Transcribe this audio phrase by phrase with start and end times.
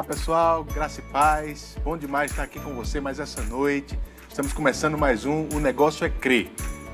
[0.00, 1.76] Olá pessoal, graça e paz.
[1.84, 3.98] Bom demais estar aqui com você mais essa noite.
[4.26, 6.50] Estamos começando mais um O Negócio é Crer.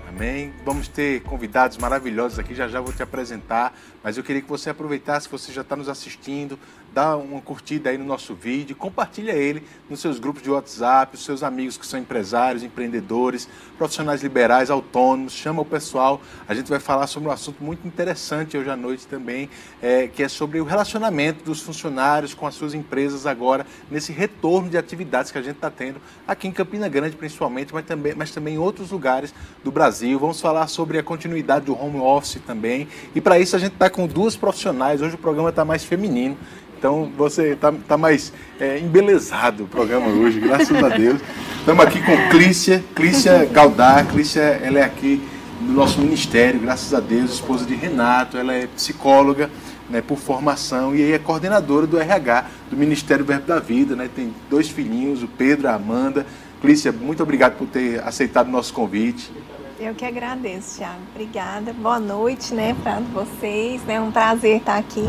[0.09, 0.53] Amém?
[0.65, 4.71] Vamos ter convidados maravilhosos aqui, já já vou te apresentar, mas eu queria que você
[4.71, 6.59] aproveitasse, que você já está nos assistindo,
[6.97, 11.23] dá uma curtida aí no nosso vídeo, compartilha ele nos seus grupos de WhatsApp, os
[11.23, 13.47] seus amigos que são empresários, empreendedores,
[13.77, 16.23] profissionais liberais, autônomos, chama o pessoal.
[16.49, 19.51] A gente vai falar sobre um assunto muito interessante hoje à noite também,
[19.83, 24.71] é, que é sobre o relacionamento dos funcionários com as suas empresas agora, nesse retorno
[24.71, 28.31] de atividades que a gente está tendo aqui em Campina Grande principalmente, mas também, mas
[28.31, 30.19] também em outros lugares do Brasil.
[30.19, 32.89] Vamos falar sobre a continuidade do home office também.
[33.15, 35.03] E para isso a gente está com duas profissionais.
[35.03, 36.39] Hoje o programa está mais feminino.
[36.87, 41.21] Então você está tá mais é, embelezado o programa hoje, graças a Deus.
[41.59, 44.07] Estamos aqui com Clícia, Clícia Galdar.
[44.07, 45.21] Clícia, ela é aqui
[45.63, 48.39] do nosso ministério, graças a Deus, esposa de Renato.
[48.39, 49.51] Ela é psicóloga
[49.91, 53.97] né, por formação e é coordenadora do RH do Ministério Verbo da Vida.
[53.97, 56.25] Né, tem dois filhinhos, o Pedro a Amanda.
[56.61, 59.33] Clícia, muito obrigado por ter aceitado o nosso convite.
[59.81, 61.01] Eu que agradeço, Thiago.
[61.13, 61.73] Obrigada.
[61.73, 63.83] Boa noite, né, para vocês.
[63.89, 65.05] É um prazer estar aqui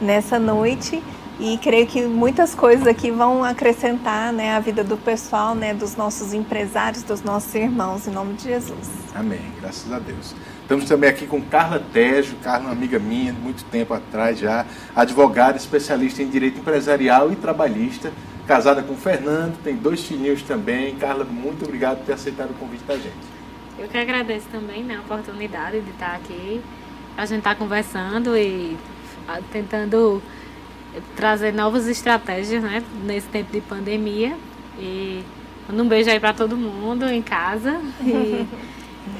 [0.00, 1.02] nessa noite
[1.38, 5.94] e creio que muitas coisas aqui vão acrescentar né, a vida do pessoal, né, dos
[5.94, 8.90] nossos empresários, dos nossos irmãos, em nome de Jesus.
[9.14, 10.34] Amém, graças a Deus.
[10.62, 15.58] Estamos também aqui com Carla Tejo, Carla, uma amiga minha, muito tempo atrás já, advogada,
[15.58, 18.12] especialista em direito empresarial e trabalhista,
[18.46, 20.96] casada com o Fernando, tem dois filhinhos também.
[20.96, 23.36] Carla, muito obrigado por ter aceitado o convite da gente.
[23.78, 26.62] Eu que agradeço também né, a oportunidade de estar aqui,
[27.14, 28.76] a gente estar tá conversando e
[29.52, 30.22] tentando
[31.14, 34.36] trazer novas estratégias né, nesse tempo de pandemia.
[34.78, 35.22] E
[35.68, 38.46] mando um beijo aí para todo mundo em casa e,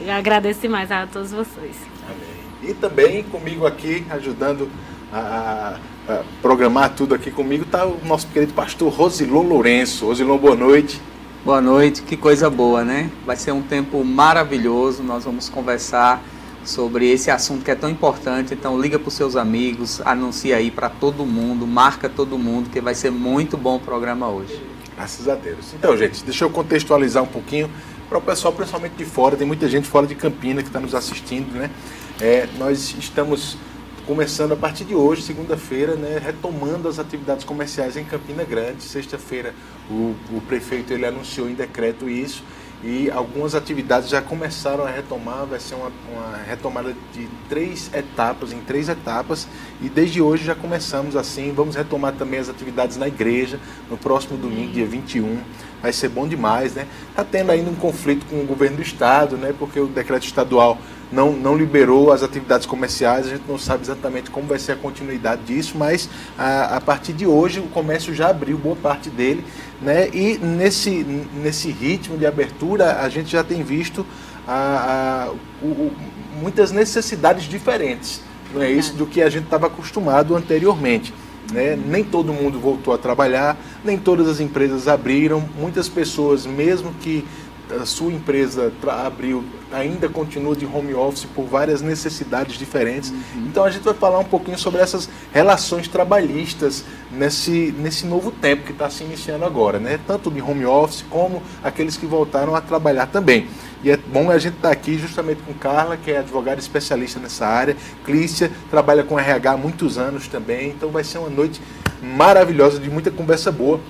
[0.04, 1.77] e agradeço demais a todos vocês.
[2.04, 2.70] Amém.
[2.70, 4.68] E também comigo aqui, ajudando
[5.12, 10.06] a, a programar tudo aqui comigo, está o nosso querido pastor Rosilon Lourenço.
[10.06, 11.00] Rosilon, boa noite.
[11.45, 13.08] Boa noite, que coisa boa, né?
[13.24, 16.20] Vai ser um tempo maravilhoso, nós vamos conversar
[16.66, 18.52] sobre esse assunto que é tão importante.
[18.52, 22.80] Então liga para os seus amigos, anuncia aí para todo mundo, marca todo mundo, que
[22.80, 24.60] vai ser muito bom o programa hoje.
[24.96, 25.74] Graças a Deus.
[25.74, 27.70] Então, gente, deixa eu contextualizar um pouquinho
[28.08, 29.36] para o pessoal, principalmente de fora.
[29.36, 31.70] Tem muita gente fora de Campina que está nos assistindo, né?
[32.18, 33.58] É, nós estamos
[34.06, 38.83] começando a partir de hoje, segunda-feira, né, retomando as atividades comerciais em Campina Grande.
[38.83, 39.52] Sexta-feira
[39.90, 42.42] o, o prefeito ele anunciou em decreto isso
[42.83, 48.53] e algumas atividades já começaram a retomar, vai ser uma, uma, retomada de três etapas,
[48.53, 49.48] em três etapas,
[49.81, 53.59] e desde hoje já começamos assim, vamos retomar também as atividades na igreja,
[53.91, 55.39] no próximo domingo, dia 21,
[55.81, 56.87] vai ser bom demais, né?
[57.11, 59.55] Está tendo ainda um conflito com o governo do estado, né?
[59.58, 60.79] Porque o decreto estadual
[61.11, 64.77] não, não liberou as atividades comerciais, a gente não sabe exatamente como vai ser a
[64.77, 69.45] continuidade disso, mas a, a partir de hoje o comércio já abriu boa parte dele,
[69.80, 70.08] né?
[70.12, 70.90] E nesse,
[71.34, 74.05] nesse ritmo de abertura a gente já tem visto
[74.46, 75.92] a, a o, o,
[76.40, 78.20] muitas necessidades diferentes,
[78.52, 81.12] não é isso, do que a gente estava acostumado anteriormente.
[81.52, 81.77] Né?
[81.77, 87.24] Nem todo mundo voltou a trabalhar, nem todas as empresas abriram, muitas pessoas, mesmo que
[87.70, 88.72] a sua empresa
[89.04, 93.10] abriu ainda continua de home office por várias necessidades diferentes.
[93.10, 93.46] Uhum.
[93.48, 98.64] Então a gente vai falar um pouquinho sobre essas relações trabalhistas nesse, nesse novo tempo
[98.64, 99.98] que está se iniciando agora, né?
[100.06, 103.48] Tanto de home office como aqueles que voltaram a trabalhar também.
[103.83, 107.20] E é bom a gente estar tá aqui justamente com Carla, que é advogada especialista
[107.20, 107.77] nessa área.
[108.04, 110.70] Clícia trabalha com RH há muitos anos também.
[110.70, 111.60] Então vai ser uma noite
[112.02, 113.80] maravilhosa, de muita conversa boa.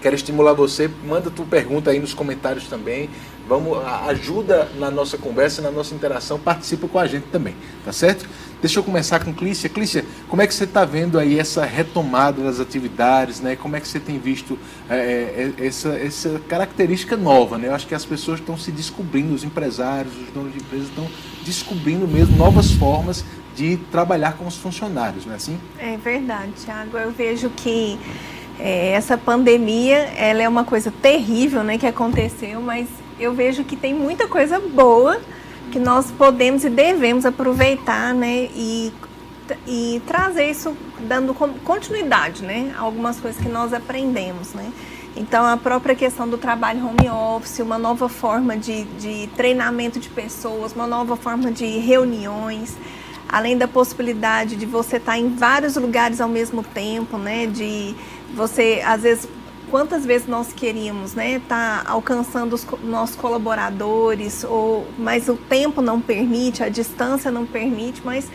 [0.00, 3.10] Quero estimular você, manda tua pergunta aí nos comentários também.
[3.48, 8.28] Vamos, ajuda na nossa conversa, na nossa interação, participa com a gente também, tá certo?
[8.60, 9.68] Deixa eu começar com Clícia.
[9.70, 13.56] Clícia, como é que você está vendo aí essa retomada das atividades, né?
[13.56, 14.58] Como é que você tem visto
[14.90, 17.68] é, é, é, essa, essa característica nova, né?
[17.68, 21.08] Eu acho que as pessoas estão se descobrindo, os empresários, os donos de empresas estão
[21.44, 25.58] descobrindo mesmo novas formas de trabalhar com os funcionários, não é assim?
[25.78, 26.96] É verdade, Tiago.
[26.96, 27.98] Eu vejo que
[28.58, 32.88] é, essa pandemia, ela é uma coisa terrível, né, que aconteceu, mas
[33.18, 35.20] eu vejo que tem muita coisa boa
[35.70, 38.92] que nós podemos e devemos aproveitar, né, e,
[39.66, 44.72] e trazer isso dando continuidade, né, algumas coisas que nós aprendemos, né.
[45.16, 50.08] Então, a própria questão do trabalho home office, uma nova forma de, de treinamento de
[50.08, 52.76] pessoas, uma nova forma de reuniões,
[53.28, 57.94] além da possibilidade de você estar em vários lugares ao mesmo tempo, né, de
[58.34, 59.28] você, às vezes,
[59.70, 66.00] quantas vezes nós queríamos, né, tá alcançando os nossos colaboradores, ou, mas o tempo não
[66.00, 68.28] permite, a distância não permite, mas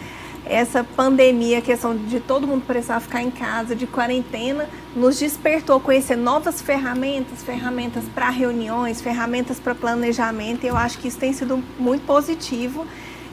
[0.45, 5.79] essa pandemia, a questão de todo mundo precisar ficar em casa, de quarentena, nos despertou
[5.79, 10.65] conhecer novas ferramentas, ferramentas para reuniões, ferramentas para planejamento.
[10.65, 12.85] E eu acho que isso tem sido muito positivo.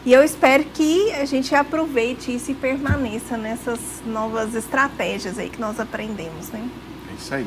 [0.05, 5.61] E eu espero que a gente aproveite isso e permaneça nessas novas estratégias aí que
[5.61, 6.67] nós aprendemos, né?
[7.11, 7.47] É isso aí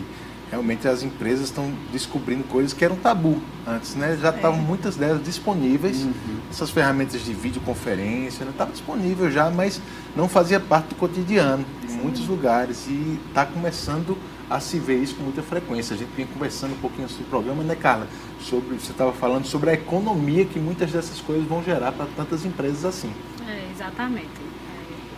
[0.54, 4.16] realmente as empresas estão descobrindo coisas que eram tabu antes, né?
[4.22, 4.62] Já estavam é.
[4.62, 6.14] muitas delas disponíveis, uhum.
[6.52, 8.72] essas ferramentas de videoconferência, estava né?
[8.74, 9.82] disponível já, mas
[10.16, 15.16] não fazia parte do cotidiano em muitos lugares e está começando a se ver isso
[15.16, 15.96] com muita frequência.
[15.96, 18.08] A gente vinha conversando um pouquinho sobre o programa, né, Carla?
[18.40, 22.46] Sobre, você estava falando sobre a economia que muitas dessas coisas vão gerar para tantas
[22.46, 23.12] empresas assim.
[23.48, 24.30] É, exatamente.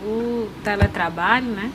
[0.02, 1.70] O teletrabalho, né?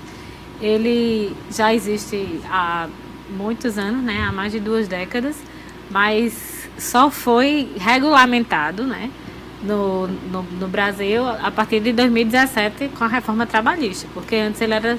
[0.61, 2.87] Ele já existe há
[3.31, 5.35] muitos anos, né, há mais de duas décadas,
[5.89, 9.09] mas só foi regulamentado, né,
[9.63, 14.73] no, no, no, Brasil a partir de 2017 com a reforma trabalhista, porque antes ele
[14.73, 14.97] era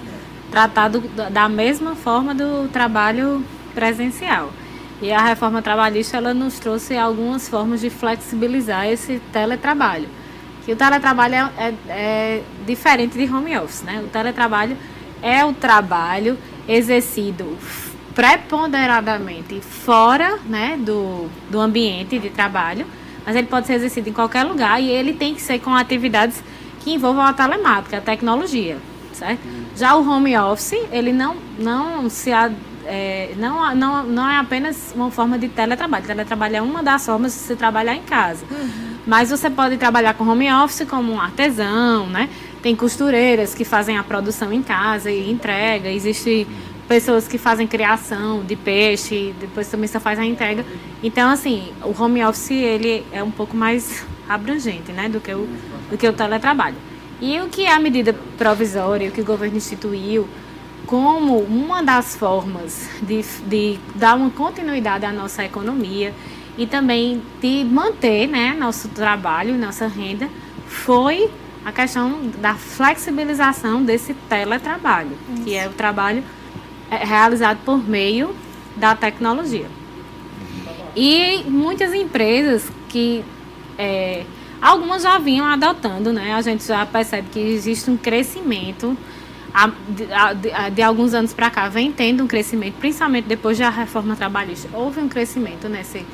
[0.52, 1.00] tratado
[1.30, 3.42] da mesma forma do trabalho
[3.74, 4.52] presencial.
[5.00, 10.08] E a reforma trabalhista ela nos trouxe algumas formas de flexibilizar esse teletrabalho.
[10.64, 14.00] Que o teletrabalho é, é, é diferente de home office, né?
[14.04, 14.76] O teletrabalho
[15.20, 16.38] é o trabalho
[16.68, 17.58] exercido
[18.14, 22.86] preponderadamente fora né, do, do ambiente de trabalho,
[23.24, 26.44] mas ele pode ser exercido em qualquer lugar e ele tem que ser com atividades
[26.80, 28.76] que envolvam a telemática, a tecnologia,
[29.14, 29.40] certo?
[29.76, 32.30] Já o home office, ele não, não se
[32.84, 36.04] é, não, não, não é apenas uma forma de teletrabalho.
[36.04, 38.44] Teletrabalho é uma das formas de se trabalhar em casa.
[38.50, 38.96] Uhum.
[39.06, 42.28] Mas você pode trabalhar com home office como um artesão, né?
[42.62, 45.88] Tem costureiras que fazem a produção em casa e entrega.
[45.90, 46.46] Existe
[46.88, 50.64] pessoas que fazem criação de peixe, depois também só faz a entrega.
[51.02, 55.48] Então, assim, o home office ele é um pouco mais abrangente, né, do que o,
[55.90, 56.76] do que o teletrabalho.
[57.22, 60.26] E o que é a medida provisória, o que o governo instituiu,
[60.84, 66.12] como uma das formas de, de dar uma continuidade à nossa economia
[66.58, 70.28] e também de manter né, nosso trabalho, nossa renda,
[70.66, 71.30] foi
[71.64, 75.44] a questão da flexibilização desse teletrabalho, Isso.
[75.44, 76.24] que é o trabalho
[76.90, 78.34] é realizado por meio
[78.74, 79.68] da tecnologia.
[80.96, 83.24] E muitas empresas que
[83.78, 84.24] é,
[84.62, 86.32] algumas já vinham adotando, né?
[86.32, 88.96] A gente já percebe que existe um crescimento
[89.88, 94.68] de, de, alguns anos para cá vem tendo um crescimento, principalmente depois da reforma trabalhista.
[94.72, 96.06] Houve um crescimento nesse,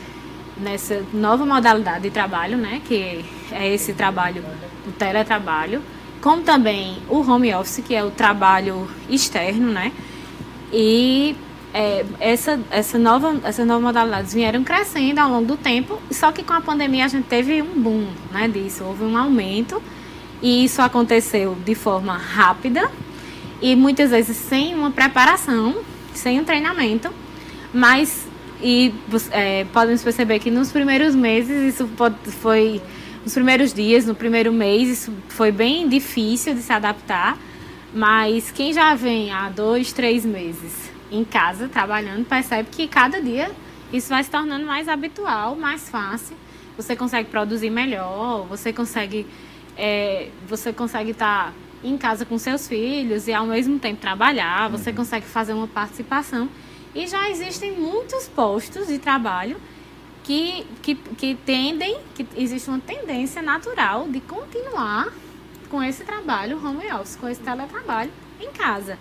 [0.57, 2.81] nessa nova modalidade de trabalho, né?
[2.85, 4.43] Que é esse trabalho,
[4.87, 5.83] o teletrabalho,
[6.21, 9.93] como também o home office, que é o trabalho externo, né?
[10.73, 11.37] E
[11.73, 16.43] é, essa, essa, nova, essas novas modalidades vieram crescendo ao longo do tempo, só que
[16.43, 19.83] com a pandemia a gente teve um boom né, disso, houve um aumento,
[20.41, 22.91] e isso aconteceu de forma rápida
[23.61, 25.77] e muitas vezes sem uma preparação,
[26.15, 27.11] sem um treinamento,
[27.73, 28.27] mas
[28.61, 28.93] e
[29.31, 31.89] é, podemos perceber que nos primeiros meses isso
[32.41, 32.81] foi
[33.23, 37.39] nos primeiros dias, no primeiro mês isso foi bem difícil de se adaptar
[37.93, 43.51] mas quem já vem há dois, três meses em casa trabalhando percebe que cada dia
[43.93, 46.37] isso vai se tornando mais habitual, mais fácil.
[46.77, 49.27] Você consegue produzir melhor, você consegue
[49.77, 51.53] é, você consegue estar tá
[51.83, 54.97] em casa com seus filhos e ao mesmo tempo trabalhar, você uhum.
[54.97, 56.49] consegue fazer uma participação.
[56.95, 59.57] E já existem muitos postos de trabalho
[60.25, 65.13] que, que, que tendem, que existe uma tendência natural de continuar
[65.71, 68.99] com esse trabalho home office, com esse teletrabalho em casa.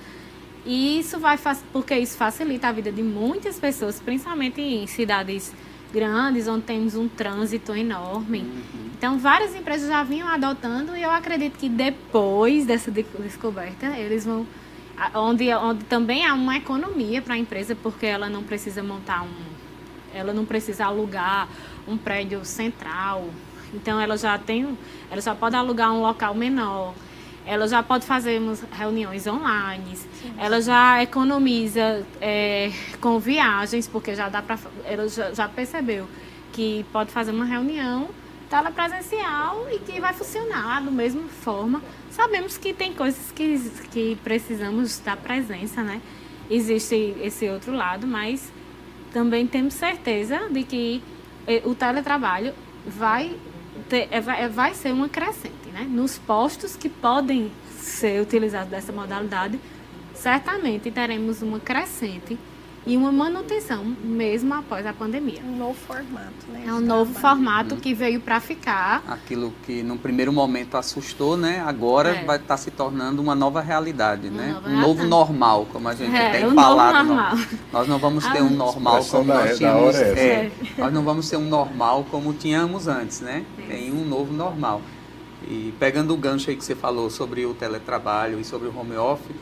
[0.66, 1.38] E isso vai
[1.72, 5.54] porque isso facilita a vida de muitas pessoas, principalmente em cidades
[5.94, 8.40] grandes, onde temos um trânsito enorme.
[8.40, 8.90] Uhum.
[8.98, 14.46] Então, várias empresas já vinham adotando e eu acredito que depois dessa descoberta, eles vão
[15.14, 19.58] onde, onde também há uma economia para a empresa, porque ela não precisa montar um
[20.14, 21.48] ela não precisa alugar
[21.88, 23.30] um prédio central,
[23.74, 24.78] então ela já tem,
[25.12, 26.94] ela já pode alugar um local menor.
[27.48, 29.96] Ela já pode fazer reuniões online.
[29.96, 30.34] Sim.
[30.38, 36.08] Ela já economiza é, com viagens, porque já dá para, ela já, já percebeu
[36.52, 38.10] que pode fazer uma reunião
[38.50, 41.82] telepresencial e que vai funcionar da mesma forma.
[42.10, 43.60] Sabemos que tem coisas que,
[43.92, 46.02] que precisamos da presença, né?
[46.50, 48.52] Existe esse outro lado, mas
[49.14, 51.04] também temos certeza de que
[51.46, 52.54] eh, o teletrabalho
[52.86, 53.36] vai
[53.90, 55.67] ter, é, é, vai ser uma crescente.
[55.78, 55.88] Né?
[55.90, 59.60] Nos postos que podem ser utilizados dessa modalidade,
[60.16, 62.38] certamente teremos uma crescente
[62.86, 65.42] e uma manutenção mesmo após a pandemia.
[65.46, 66.64] Um novo formato, né?
[66.66, 69.04] É um novo formato que veio para ficar.
[69.06, 71.62] Aquilo que no primeiro momento assustou, né?
[71.68, 72.24] Agora É.
[72.24, 74.54] vai estar se tornando uma nova realidade, Uma né?
[74.54, 77.08] nova um novo normal, como a gente É, tem um novo falado.
[77.08, 77.38] normal.
[77.74, 79.96] Nós não vamos ter Ah, um normal expressão como nós da tínhamos.
[79.96, 80.20] é essa.
[80.20, 83.44] é, nós não vamos ter um normal como tínhamos antes, né?
[83.68, 84.82] Tem um novo normal.
[85.50, 88.98] E pegando o gancho aí que você falou sobre o teletrabalho e sobre o home
[88.98, 89.36] office,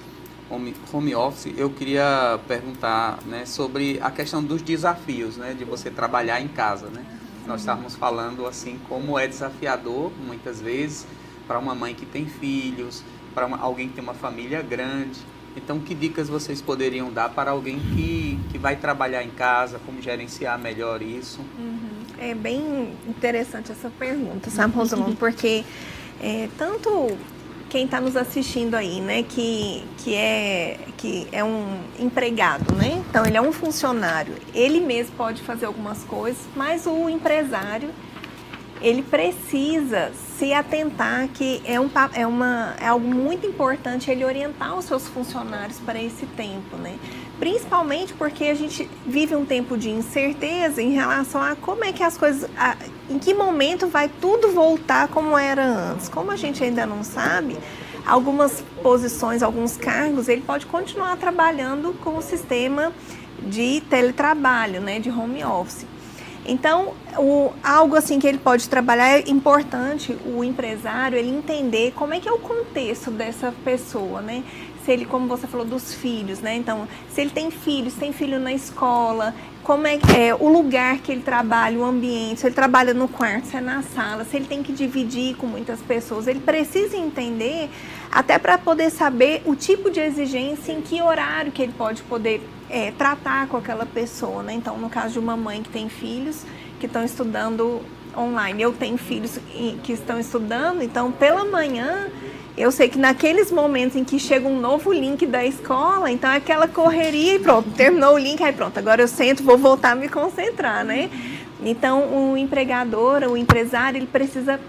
[0.49, 5.89] home, home office, eu queria perguntar né, sobre a questão dos desafios, né, de você
[5.89, 7.03] trabalhar em casa, né?
[7.47, 11.05] Nós estávamos falando assim como é desafiador muitas vezes
[11.47, 15.19] para uma mãe que tem filhos, para alguém que tem uma família grande.
[15.55, 20.01] Então, que dicas vocês poderiam dar para alguém que, que vai trabalhar em casa, como
[20.01, 21.39] gerenciar melhor isso?
[22.19, 25.15] É bem interessante essa pergunta, sabe, Rosalando?
[25.15, 25.63] Porque
[26.21, 27.17] é, tanto
[27.69, 33.03] quem está nos assistindo aí, né, que, que, é, que é um empregado, né?
[33.09, 34.33] Então, ele é um funcionário.
[34.53, 37.89] Ele mesmo pode fazer algumas coisas, mas o empresário,
[38.81, 44.77] ele precisa se atentar que é, um, é, uma, é algo muito importante ele orientar
[44.77, 46.97] os seus funcionários para esse tempo, né?
[47.39, 52.01] Principalmente porque a gente vive um tempo de incerteza em relação a como é que
[52.01, 52.77] as coisas, a-
[53.09, 56.07] em que momento vai tudo voltar como era antes.
[56.07, 57.57] Como a gente ainda não sabe,
[58.05, 62.93] algumas posições, alguns cargos, ele pode continuar trabalhando com o sistema
[63.41, 65.85] de teletrabalho, né, de home office.
[66.47, 72.13] Então, o, algo assim que ele pode trabalhar é importante o empresário ele entender como
[72.13, 74.43] é que é o contexto dessa pessoa, né?
[74.85, 76.55] Se ele, como você falou, dos filhos, né?
[76.55, 81.11] Então, se ele tem filhos, tem filho na escola, como é, é o lugar que
[81.11, 84.45] ele trabalha, o ambiente, se ele trabalha no quarto, se é na sala, se ele
[84.45, 87.71] tem que dividir com muitas pessoas, ele precisa entender
[88.11, 92.47] até para poder saber o tipo de exigência em que horário que ele pode poder
[92.69, 94.53] é, tratar com aquela pessoa, né?
[94.53, 96.45] Então, no caso de uma mãe que tem filhos
[96.79, 97.81] que estão estudando
[98.15, 99.39] online, eu tenho filhos
[99.83, 102.07] que estão estudando, então pela manhã
[102.57, 106.37] eu sei que naqueles momentos em que chega um novo link da escola, então é
[106.37, 109.95] aquela correria e pronto, terminou o link, aí pronto, agora eu sento, vou voltar a
[109.95, 111.09] me concentrar, né?
[111.61, 114.59] Então, o empregador, o empresário, ele precisa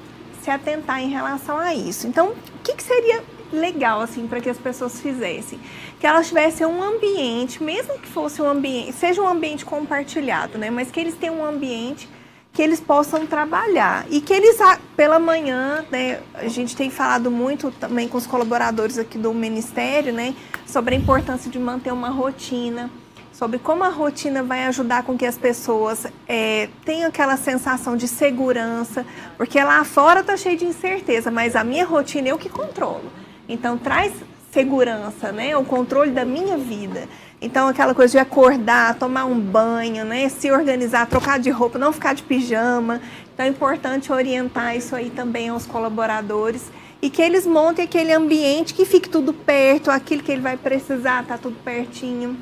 [0.43, 2.07] se atentar em relação a isso.
[2.07, 5.59] Então, o que, que seria legal assim para que as pessoas fizessem?
[6.01, 10.71] Que elas tivessem um ambiente, mesmo que fosse um ambiente, seja um ambiente compartilhado, né?
[10.71, 12.09] Mas que eles tenham um ambiente
[12.57, 17.31] que eles possam trabalhar e que eles a- pela manhã, né, a gente tem falado
[17.31, 20.35] muito também com os colaboradores aqui do ministério, né,
[20.67, 22.89] sobre a importância de manter uma rotina,
[23.31, 28.09] sobre como a rotina vai ajudar com que as pessoas eh, tenham aquela sensação de
[28.09, 29.05] segurança,
[29.37, 33.13] porque lá fora tá cheio de incerteza, mas a minha rotina eu que controlo.
[33.47, 34.15] Então traz
[34.51, 37.07] segurança, né, o controle da minha vida.
[37.41, 40.29] Então, aquela coisa de acordar, tomar um banho, né?
[40.29, 43.01] Se organizar, trocar de roupa, não ficar de pijama.
[43.33, 46.71] Então, é importante orientar isso aí também aos colaboradores
[47.03, 51.25] e que eles montem aquele ambiente que fique tudo perto, aquilo que ele vai precisar,
[51.25, 52.37] tá tudo pertinho,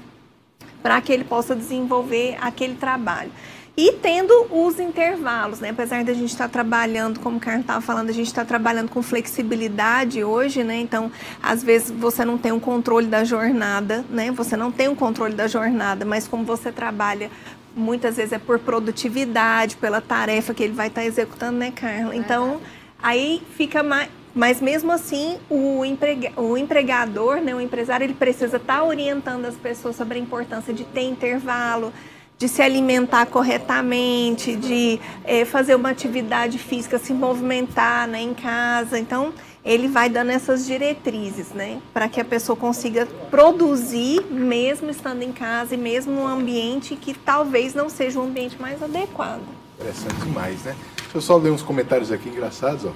[0.82, 3.32] para que ele possa desenvolver aquele trabalho.
[3.76, 5.70] E tendo os intervalos, né?
[5.70, 9.02] Apesar da gente estar trabalhando, como o Carlos estava falando, a gente está trabalhando com
[9.02, 10.76] flexibilidade hoje, né?
[10.76, 11.10] Então,
[11.42, 14.30] às vezes você não tem um controle da jornada, né?
[14.30, 17.32] Você não tem um controle da jornada, mas como você trabalha,
[17.74, 22.14] muitas vezes é por produtividade, pela tarefa que ele vai estar executando, né, Carla?
[22.14, 22.60] Então,
[23.02, 24.08] aí fica mais.
[24.32, 29.54] Mas mesmo assim, o, emprega, o empregador, né, o empresário, ele precisa estar orientando as
[29.54, 31.92] pessoas sobre a importância de ter intervalo,
[32.38, 38.98] de se alimentar corretamente, de eh, fazer uma atividade física, se movimentar né, em casa.
[38.98, 39.32] Então,
[39.64, 45.32] ele vai dando essas diretrizes, né, para que a pessoa consiga produzir, mesmo estando em
[45.32, 49.42] casa e mesmo num ambiente que talvez não seja o ambiente mais adequado.
[49.78, 50.76] Interessante demais, né?
[50.96, 52.92] Deixa eu só ler uns comentários aqui engraçados, ó.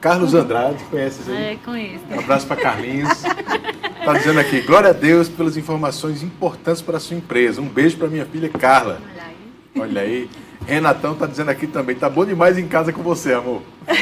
[0.00, 1.36] Carlos Andrade, conhece aí?
[1.36, 2.04] É, conheço.
[2.10, 3.22] Um abraço para Carlinhos.
[4.04, 7.60] Tá dizendo aqui, glória a Deus pelas informações importantes para a sua empresa.
[7.60, 9.00] Um beijo para minha filha Carla.
[9.02, 9.36] Olha aí.
[9.80, 10.30] Olha aí.
[10.66, 13.62] Renatão tá dizendo aqui também, tá bom demais em casa com você, amor.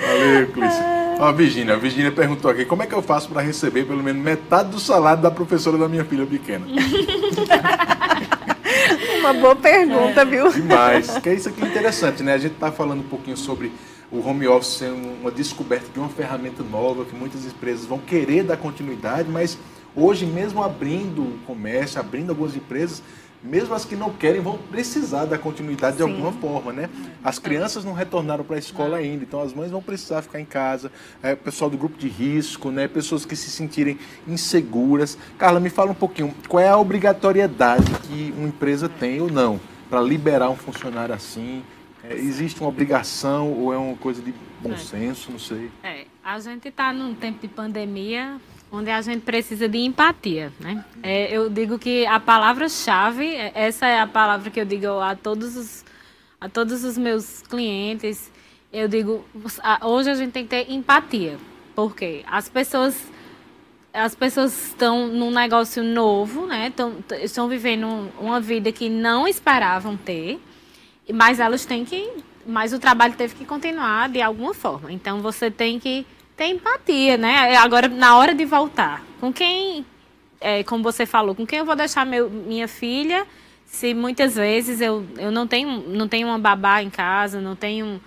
[0.00, 0.84] Valeu, Clícia.
[1.18, 4.02] Ó, a Virgínia, a Virgínia perguntou aqui, como é que eu faço para receber pelo
[4.02, 6.66] menos metade do salário da professora da minha filha pequena?
[9.20, 10.50] Uma boa pergunta, viu?
[10.52, 11.18] Demais.
[11.18, 12.34] Que é isso aqui é interessante, né?
[12.34, 13.72] A gente está falando um pouquinho sobre
[14.10, 17.98] o home office ser um- uma descoberta de uma ferramenta nova que muitas empresas vão
[17.98, 19.58] querer dar continuidade, mas
[19.94, 23.02] hoje mesmo abrindo o comércio, abrindo algumas empresas,
[23.42, 26.10] mesmo as que não querem vão precisar da continuidade de Sim.
[26.10, 26.88] alguma forma, né?
[27.22, 30.44] As crianças não retornaram para a escola ainda, então as mães vão precisar ficar em
[30.44, 30.90] casa,
[31.22, 32.88] é, o pessoal do grupo de risco, né?
[32.88, 35.16] Pessoas que se sentirem inseguras.
[35.38, 39.60] Carla, me fala um pouquinho, qual é a obrigatoriedade que uma empresa tem ou não
[39.88, 41.62] para liberar um funcionário assim?
[42.08, 44.76] É, existe uma obrigação ou é uma coisa de bom É.
[44.76, 45.30] senso?
[45.32, 45.70] Não sei.
[45.82, 48.36] É, a gente está num tempo de pandemia
[48.76, 50.84] onde a gente precisa de empatia, né?
[51.02, 55.14] É, eu digo que a palavra-chave, é- essa é a palavra que eu digo a
[55.14, 55.84] todos os,
[56.40, 58.30] a todos os meus clientes.
[58.72, 59.24] Eu digo,
[59.82, 61.38] hoje a gente tem que ter empatia,
[61.74, 62.96] porque as pessoas
[63.94, 66.70] as pessoas estão num negócio novo, né?
[66.76, 70.38] Tão, t- estão vivendo um- uma vida que não esperavam ter,
[71.14, 72.06] mas elas têm que.
[72.46, 74.92] Mas o trabalho teve que continuar de alguma forma.
[74.92, 76.04] Então você tem que
[76.36, 77.56] ter empatia, né?
[77.56, 79.86] Agora, na hora de voltar, com quem,
[80.40, 83.26] é, como você falou, com quem eu vou deixar meu, minha filha,
[83.64, 88.00] se muitas vezes eu, eu não, tenho, não tenho uma babá em casa, não tenho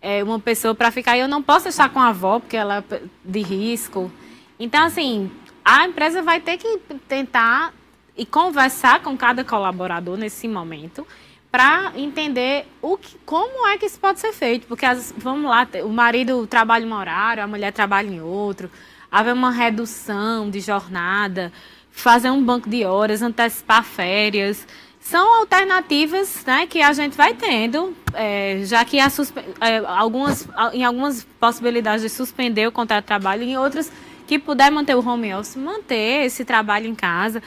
[0.00, 2.84] é, uma pessoa para ficar, e eu não posso deixar com a avó, porque ela
[2.90, 4.12] é de risco.
[4.58, 5.30] Então, assim,
[5.64, 7.72] a empresa vai ter que tentar
[8.16, 11.06] e conversar com cada colaborador nesse momento
[11.50, 14.66] para entender o que, como é que isso pode ser feito.
[14.66, 18.70] Porque, as, vamos lá, o marido trabalha em um horário, a mulher trabalha em outro,
[19.10, 21.52] haver uma redução de jornada,
[21.90, 24.66] fazer um banco de horas, antecipar férias.
[25.00, 30.84] São alternativas né, que a gente vai tendo, é, já que suspe- é, algumas, em
[30.84, 33.90] algumas possibilidades de suspender o contrato de trabalho, em outras
[34.26, 37.42] que puder manter o home office, manter esse trabalho em casa.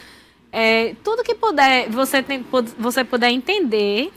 [0.55, 2.45] É, tudo que puder, você, tem,
[2.77, 4.13] você puder entender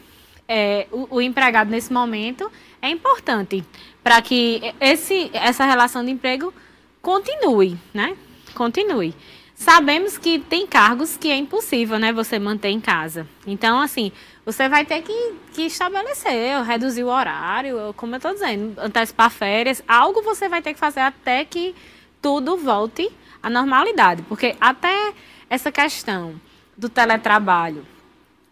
[0.46, 2.52] é, o, o empregado nesse momento
[2.82, 3.64] é importante
[4.04, 6.52] para que esse, essa relação de emprego
[7.00, 8.14] continue, né?
[8.54, 9.14] Continue.
[9.54, 13.26] Sabemos que tem cargos que é impossível, né, você manter em casa.
[13.46, 14.12] Então, assim,
[14.44, 19.82] você vai ter que, que estabelecer, reduzir o horário, como eu estou dizendo, antecipar férias,
[19.88, 21.74] algo você vai ter que fazer até que
[22.20, 23.10] tudo volte
[23.42, 24.22] à normalidade.
[24.28, 25.14] Porque até
[25.48, 26.40] essa questão
[26.76, 27.86] do teletrabalho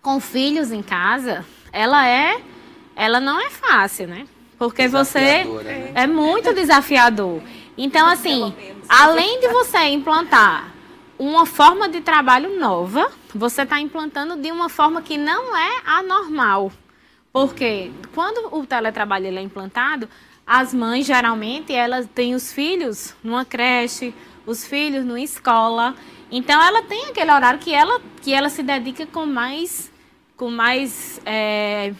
[0.00, 2.40] com filhos em casa, ela é,
[2.94, 4.26] ela não é fácil, né?
[4.58, 5.92] Porque você né?
[5.94, 7.42] é muito desafiador.
[7.76, 8.54] Então, assim,
[8.88, 10.72] além de você implantar
[11.18, 16.70] uma forma de trabalho nova, você está implantando de uma forma que não é anormal.
[17.32, 20.08] Porque quando o teletrabalho ele é implantado,
[20.46, 24.14] as mães geralmente elas têm os filhos numa creche,
[24.46, 25.94] os filhos numa escola.
[26.30, 29.90] Então ela tem aquele horário que ela, que ela se dedica com mais,
[30.36, 31.92] com mais é,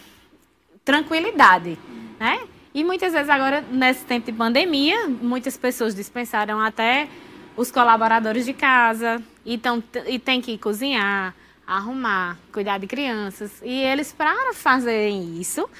[0.85, 1.79] tranquilidade,
[2.19, 2.41] né?
[2.75, 7.09] E muitas vezes agora, nesse tempo de pandemia, muitas pessoas dispensaram até
[7.57, 13.63] os colaboradores de casa e, tão, e tem que cozinhar, arrumar, cuidar de crianças.
[13.63, 15.71] E eles, para fazerem isso,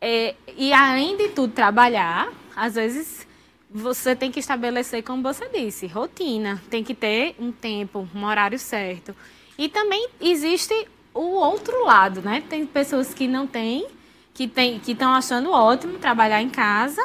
[0.00, 3.24] é, e além de tudo trabalhar, às vezes
[3.72, 6.62] você tem que estabelecer, como você disse, rotina.
[6.68, 9.14] Tem que ter um tempo, um horário certo.
[9.56, 10.74] E também existe
[11.14, 12.42] o outro lado, né?
[12.48, 13.86] Tem pessoas que não têm,
[14.34, 17.02] que tem, que estão achando ótimo trabalhar em casa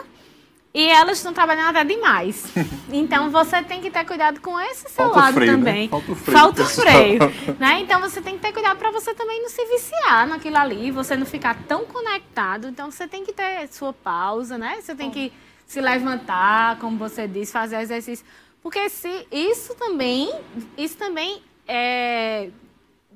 [0.74, 2.46] e elas estão trabalhando até demais.
[2.90, 5.58] Então você tem que ter cuidado com esse seu Falta lado freio, né?
[5.58, 5.90] também.
[5.90, 7.20] Falta o freio, Falta o freio,
[7.60, 7.82] né?
[7.82, 11.18] Então você tem que ter cuidado para você também não se viciar naquilo ali, você
[11.18, 12.70] não ficar tão conectado.
[12.70, 14.80] Então você tem que ter sua pausa, né?
[14.82, 15.34] Você tem que
[15.68, 18.26] se levantar, como você disse, fazer exercício.
[18.64, 20.34] Porque se isso também,
[20.78, 22.50] isso também é,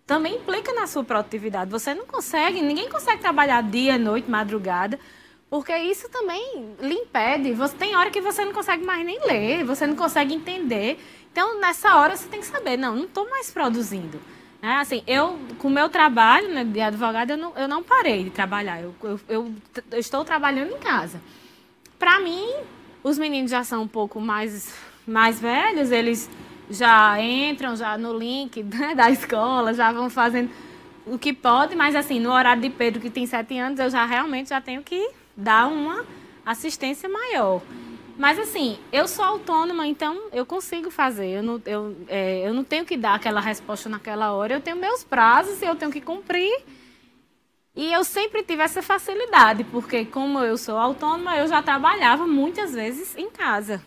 [0.06, 1.72] também implica na sua produtividade.
[1.72, 5.00] Você não consegue, ninguém consegue trabalhar dia, noite, madrugada,
[5.50, 7.54] porque isso também lhe impede.
[7.54, 11.00] Você tem hora que você não consegue mais nem ler, você não consegue entender.
[11.32, 14.20] Então, nessa hora, você tem que saber, não, não estou mais produzindo.
[14.62, 14.76] Né?
[14.76, 18.30] Assim, eu, com o meu trabalho né, de advogado, eu não, eu não parei de
[18.30, 18.82] trabalhar.
[18.82, 19.52] Eu, eu, eu
[19.92, 21.22] eu estou trabalhando em casa.
[22.02, 22.50] Para mim,
[23.04, 24.74] os meninos já são um pouco mais,
[25.06, 26.28] mais velhos, eles
[26.68, 30.50] já entram já no link né, da escola, já vão fazendo
[31.06, 34.04] o que pode, mas assim, no horário de Pedro, que tem sete anos, eu já
[34.04, 36.04] realmente já tenho que dar uma
[36.44, 37.62] assistência maior.
[38.18, 41.28] Mas assim, eu sou autônoma, então eu consigo fazer.
[41.28, 44.56] Eu não, eu, é, eu não tenho que dar aquela resposta naquela hora.
[44.56, 46.64] Eu tenho meus prazos e eu tenho que cumprir.
[47.74, 52.74] E eu sempre tive essa facilidade, porque como eu sou autônoma, eu já trabalhava muitas
[52.74, 53.82] vezes em casa.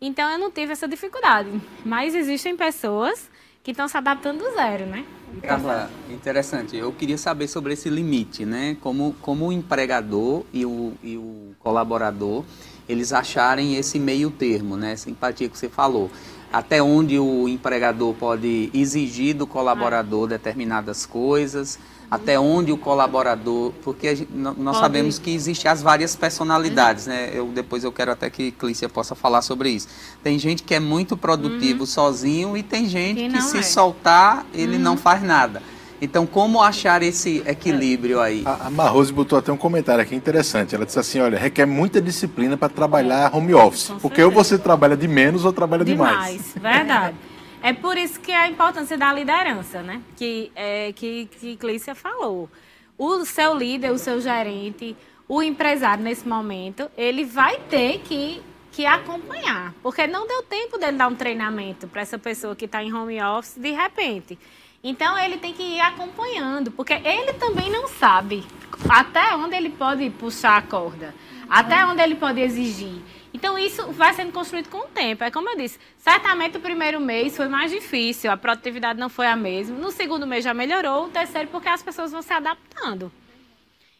[0.00, 1.50] Então eu não tive essa dificuldade.
[1.84, 3.28] Mas existem pessoas
[3.64, 5.04] que estão se adaptando do zero, né?
[5.42, 6.76] Carla, interessante.
[6.76, 8.76] Eu queria saber sobre esse limite, né?
[8.80, 12.44] Como, como o empregador e o, e o colaborador,
[12.88, 14.92] eles acharem esse meio termo, né?
[14.92, 16.08] Essa empatia que você falou.
[16.52, 20.38] até onde o empregador pode exigir do colaborador é.
[20.38, 21.78] determinadas coisas,
[22.10, 24.78] até onde o colaborador, porque gente, nós pode.
[24.78, 27.12] sabemos que existem as várias personalidades, uhum.
[27.12, 27.30] né?
[27.34, 29.88] Eu depois eu quero até que Clícia possa falar sobre isso.
[30.22, 31.86] Tem gente que é muito produtivo uhum.
[31.86, 33.62] sozinho e tem gente que, que se é.
[33.62, 34.82] soltar ele uhum.
[34.82, 35.62] não faz nada.
[36.00, 38.42] Então, como achar esse equilíbrio aí?
[38.46, 40.74] A, a Marrose botou até um comentário aqui interessante.
[40.74, 43.90] Ela disse assim: olha, requer muita disciplina para trabalhar home office.
[44.00, 46.54] porque ou você trabalha de menos ou trabalha demais.
[46.54, 47.16] Demais, verdade.
[47.62, 50.00] É por isso que a importância da liderança, né?
[50.16, 52.48] Que, é, que, que Clícia falou.
[52.96, 54.96] O seu líder, o seu gerente,
[55.28, 58.40] o empresário nesse momento, ele vai ter que,
[58.72, 59.74] que acompanhar.
[59.82, 63.20] Porque não deu tempo dele dar um treinamento para essa pessoa que está em home
[63.22, 64.38] office de repente.
[64.82, 68.44] Então ele tem que ir acompanhando, porque ele também não sabe
[68.88, 71.12] até onde ele pode puxar a corda,
[71.50, 73.02] até onde ele pode exigir.
[73.38, 75.22] Então, isso vai sendo construído com o tempo.
[75.22, 79.28] É como eu disse, certamente o primeiro mês foi mais difícil, a produtividade não foi
[79.28, 79.78] a mesma.
[79.78, 83.12] No segundo mês já melhorou, o terceiro porque as pessoas vão se adaptando.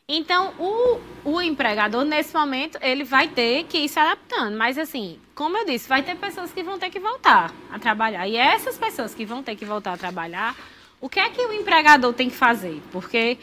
[0.08, 4.58] Então, o, o empregador, nesse momento, ele vai ter que ir se adaptando.
[4.58, 8.26] Mas, assim, como eu disse, vai ter pessoas que vão ter que voltar a trabalhar.
[8.26, 10.56] E essas pessoas que vão ter que voltar a trabalhar,
[11.00, 12.82] o que é que o empregador tem que fazer?
[12.90, 13.38] Porque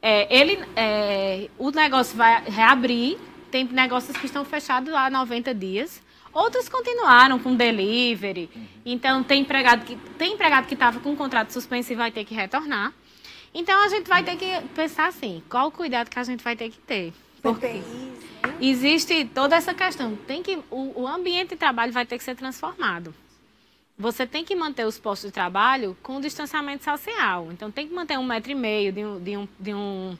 [0.00, 3.18] é, ele, é, o negócio vai reabrir,
[3.54, 6.02] tem negócios que estão fechados há 90 dias.
[6.32, 8.50] Outros continuaram com delivery.
[8.84, 12.24] Então, tem empregado que tem empregado que estava com um contrato suspenso e vai ter
[12.24, 12.92] que retornar.
[13.54, 16.56] Então, a gente vai ter que pensar assim, qual o cuidado que a gente vai
[16.56, 17.12] ter que ter.
[17.40, 17.84] Porque né?
[18.60, 20.16] existe toda essa questão.
[20.26, 23.14] Tem que, o, o ambiente de trabalho vai ter que ser transformado.
[23.96, 27.50] Você tem que manter os postos de trabalho com distanciamento social.
[27.52, 30.18] Então, tem que manter um metro e meio de um, de um, de um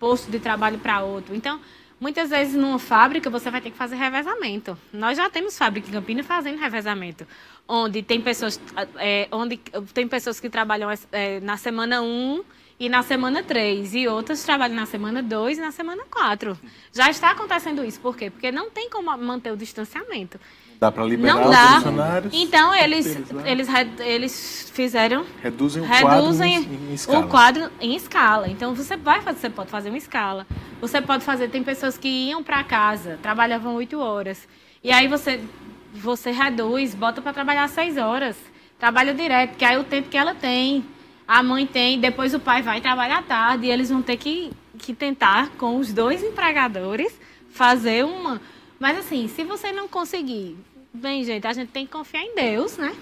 [0.00, 1.34] posto de trabalho para outro.
[1.34, 1.60] Então,
[2.00, 4.78] Muitas vezes numa fábrica você vai ter que fazer revezamento.
[4.92, 7.26] Nós já temos fábrica em Campinas fazendo revezamento,
[7.66, 8.60] onde tem pessoas,
[8.98, 9.56] é, onde
[9.92, 12.44] tem pessoas que trabalham é, na semana 1
[12.78, 16.56] e na semana 3, e outras trabalham na semana 2 e na semana 4.
[16.92, 18.30] Já está acontecendo isso, por quê?
[18.30, 20.38] Porque não tem como manter o distanciamento.
[20.80, 21.64] Dá para liberar não dá.
[21.64, 22.32] os funcionários?
[22.32, 25.24] Então, eles, eles, eles fizeram...
[25.42, 27.18] Reduzem o reduzem quadro em, em escala.
[27.18, 28.48] o quadro em escala.
[28.48, 30.46] Então, você, vai fazer, você pode fazer uma escala.
[30.80, 31.48] Você pode fazer...
[31.48, 34.46] Tem pessoas que iam para casa, trabalhavam oito horas.
[34.84, 35.40] E aí, você,
[35.92, 38.36] você reduz, bota para trabalhar seis horas.
[38.78, 40.84] Trabalha direto, que aí é o tempo que ela tem.
[41.26, 43.66] A mãe tem, depois o pai vai trabalhar tarde.
[43.66, 47.18] E eles vão ter que, que tentar, com os dois empregadores,
[47.50, 48.40] fazer uma...
[48.78, 50.56] Mas assim, se você não conseguir
[50.92, 52.94] Bem, gente, a gente tem que confiar em Deus, né?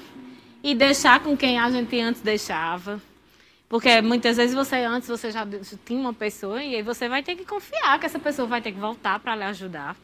[0.63, 3.01] E deixar com quem a gente antes deixava.
[3.69, 5.47] Porque muitas vezes você antes você já
[5.85, 8.73] tinha uma pessoa e aí você vai ter que confiar que essa pessoa vai ter
[8.73, 9.97] que voltar para lhe ajudar.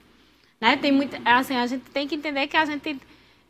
[0.60, 0.76] Né?
[0.76, 2.98] Tem muito, assim, a gente tem que entender que a gente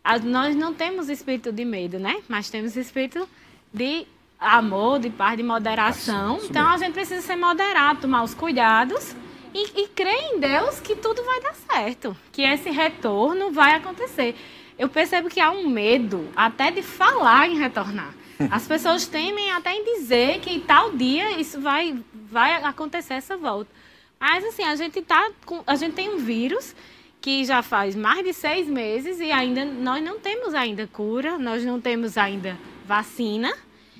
[0.02, 2.20] a, nós não temos espírito de medo, né?
[2.28, 3.28] Mas temos espírito
[3.72, 4.06] de
[4.40, 6.40] amor, de paz, de moderação.
[6.42, 9.14] então a gente precisa ser moderado, tomar os cuidados
[9.54, 14.34] e, e crer em Deus que tudo vai dar certo, que esse retorno vai acontecer.
[14.78, 18.14] Eu percebo que há um medo até de falar em retornar.
[18.50, 23.70] As pessoas temem até em dizer que tal dia isso vai, vai acontecer essa volta.
[24.18, 26.74] Mas assim, a gente tá com, a gente tem um vírus
[27.20, 31.64] que já faz mais de seis meses e ainda nós não temos ainda cura, nós
[31.64, 33.52] não temos ainda vacina.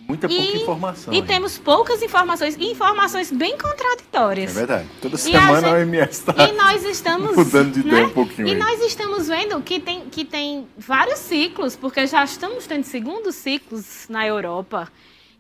[0.09, 1.13] Muita pouca e, informação.
[1.13, 1.25] E hein?
[1.25, 4.51] temos poucas informações, informações bem contraditórias.
[4.51, 4.89] É verdade.
[5.01, 7.89] Toda semana a, OMS está e nós estamos, mudando de né?
[7.89, 8.49] ideia um pouquinho.
[8.49, 8.57] E aí.
[8.57, 14.07] nós estamos vendo que tem, que tem vários ciclos, porque já estamos tendo segundos ciclos
[14.09, 14.91] na Europa.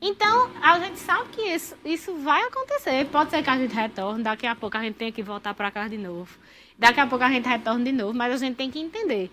[0.00, 3.06] Então, a gente sabe que isso, isso vai acontecer.
[3.06, 5.70] Pode ser que a gente retorne, daqui a pouco a gente tenha que voltar para
[5.70, 6.28] casa de novo.
[6.76, 9.30] Daqui a pouco a gente retorne de novo, mas a gente tem que entender.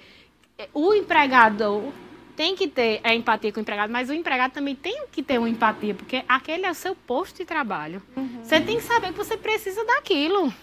[0.73, 1.91] O empregador
[2.39, 5.37] tem que ter a empatia com o empregado, mas o empregado também tem que ter
[5.37, 8.01] uma empatia, porque aquele é o seu posto de trabalho.
[8.15, 8.39] Uhum.
[8.41, 10.53] Você tem que saber que você precisa daquilo.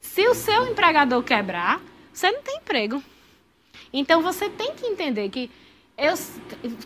[0.00, 3.02] Se o seu empregador quebrar, você não tem emprego.
[3.92, 5.50] Então você tem que entender que
[5.98, 6.14] eu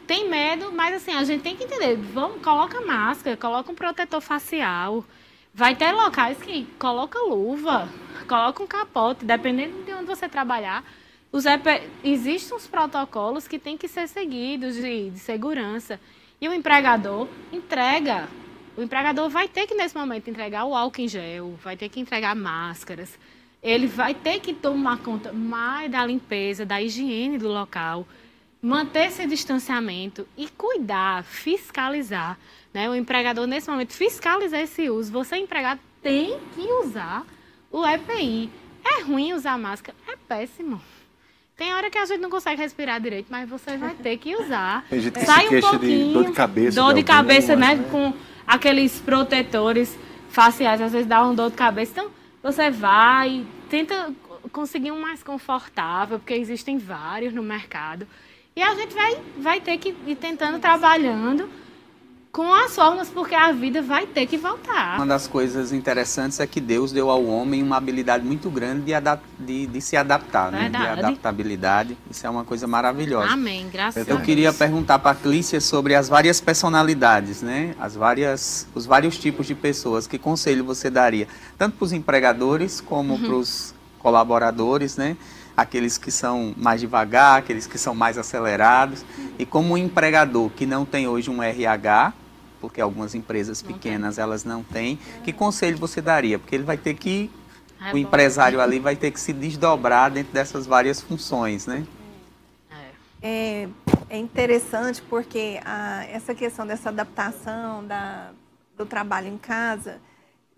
[0.08, 4.20] tem medo, mas assim, a gente tem que entender, vamos, coloca máscara, coloca um protetor
[4.20, 5.04] facial.
[5.54, 7.88] Vai ter locais que coloca luva,
[8.26, 10.82] coloca um capote, dependendo de onde você trabalhar
[11.32, 11.64] os EP,
[12.04, 15.98] existem os protocolos que têm que ser seguidos de, de segurança.
[16.38, 18.28] E o empregador entrega.
[18.76, 22.00] O empregador vai ter que, nesse momento, entregar o álcool em gel, vai ter que
[22.00, 23.18] entregar máscaras.
[23.62, 28.06] Ele vai ter que tomar conta mais da limpeza, da higiene do local,
[28.60, 32.38] manter esse distanciamento e cuidar, fiscalizar.
[32.74, 32.90] Né?
[32.90, 35.10] O empregador, nesse momento, fiscalizar esse uso.
[35.12, 37.24] Você, empregado, tem que usar
[37.70, 38.50] o EPI.
[38.84, 39.96] É ruim usar máscara?
[40.06, 40.80] É péssimo.
[41.56, 44.84] Tem hora que a gente não consegue respirar direito, mas você vai ter que usar.
[44.88, 46.06] Tem gente que Sai se um pouquinho.
[46.08, 46.74] de dor de cabeça.
[46.80, 47.84] Dor de algumas, cabeça, né?
[47.90, 48.12] Com
[48.46, 49.96] aqueles protetores
[50.30, 51.92] faciais, às vezes dá um dor de cabeça.
[51.92, 52.10] Então,
[52.42, 54.12] você vai, tenta
[54.50, 58.06] conseguir um mais confortável, porque existem vários no mercado.
[58.56, 61.48] E a gente vai, vai ter que ir tentando, trabalhando
[62.32, 64.96] com as formas, porque a vida vai ter que voltar.
[64.96, 68.94] Uma das coisas interessantes é que Deus deu ao homem uma habilidade muito grande de,
[68.94, 70.70] adap- de, de se adaptar, né?
[70.70, 71.94] de adaptabilidade.
[72.10, 73.30] Isso é uma coisa maravilhosa.
[73.34, 74.56] Amém, graças Eu a queria Deus.
[74.56, 77.74] perguntar para a Clícia sobre as várias personalidades, né?
[77.78, 80.06] As várias, os vários tipos de pessoas.
[80.06, 85.18] Que conselho você daria, tanto para os empregadores como para os colaboradores, né?
[85.54, 89.04] Aqueles que são mais devagar, aqueles que são mais acelerados.
[89.38, 92.14] E como um empregador que não tem hoje um RH,
[92.62, 96.38] porque algumas empresas Não pequenas elas não têm, que conselho você daria?
[96.38, 97.28] Porque ele vai ter que,
[97.84, 101.84] É o empresário ali vai ter que se desdobrar dentro dessas várias funções, né?
[102.70, 103.28] É.
[103.64, 103.68] É,
[104.08, 108.30] é interessante porque a- essa questão dessa adaptação da,
[108.76, 109.98] do trabalho em casa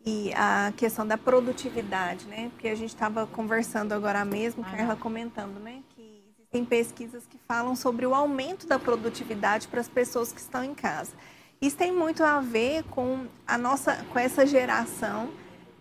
[0.05, 2.51] e a questão da produtividade, né?
[2.51, 4.77] Porque a gente estava conversando agora mesmo, Ah.
[4.77, 5.81] Carla comentando, né?
[5.97, 10.63] Que existem pesquisas que falam sobre o aumento da produtividade para as pessoas que estão
[10.63, 11.13] em casa.
[11.61, 15.29] Isso tem muito a ver com a nossa, com essa geração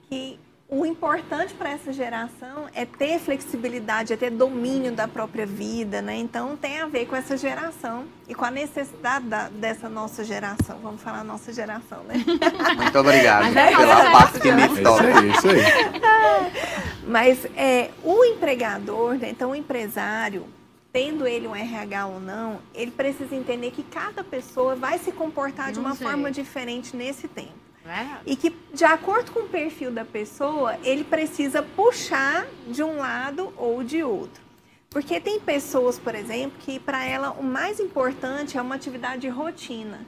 [0.10, 6.02] que o importante para essa geração é ter flexibilidade, é ter domínio da própria vida,
[6.02, 6.16] né?
[6.16, 10.80] Então tem a ver com essa geração e com a necessidade da- dessa nossa geração.
[10.82, 12.16] Vamos falar nossa geração, né?
[12.76, 15.04] Muito obrigado Mas é pela parte que me É isso toca.
[15.20, 16.54] aí, isso aí.
[17.06, 19.30] Mas é, o empregador, né?
[19.30, 20.46] então o empresário,
[20.94, 25.72] tendo ele um RH ou não, ele precisa entender que cada pessoa vai se comportar
[25.72, 26.06] de Não uma sei.
[26.06, 27.64] forma diferente nesse tempo.
[27.84, 28.22] Verdade.
[28.28, 33.52] E que, de acordo com o perfil da pessoa, ele precisa puxar de um lado
[33.58, 34.42] ou de outro.
[34.90, 39.30] Porque tem pessoas, por exemplo, que para ela o mais importante é uma atividade de
[39.30, 40.06] rotina.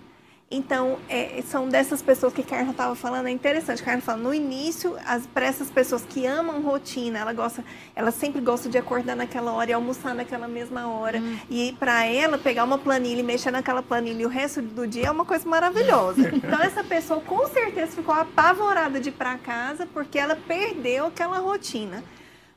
[0.50, 3.82] Então, é, são dessas pessoas que a Carla estava falando, é interessante.
[3.82, 4.96] Carla fala, no início,
[5.34, 9.72] para essas pessoas que amam rotina, ela gosta, ela sempre gosta de acordar naquela hora
[9.72, 11.20] e almoçar naquela mesma hora.
[11.50, 15.08] E para ela, pegar uma planilha e mexer naquela planilha e o resto do dia
[15.08, 16.32] é uma coisa maravilhosa.
[16.46, 21.40] Então, essa pessoa com certeza ficou apavorada de ir para casa porque ela perdeu aquela
[21.40, 22.04] rotina.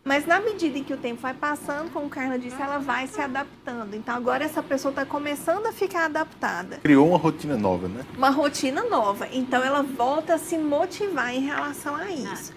[0.08, 3.20] Mas na medida em que o tempo vai passando, como Carla disse, ela vai se
[3.20, 3.94] adaptando.
[3.94, 6.78] Então agora essa pessoa está começando a ficar adaptada.
[6.78, 8.06] Criou uma rotina nova, né?
[8.16, 9.28] Uma rotina nova.
[9.30, 12.54] Então ela volta a se motivar em relação a isso.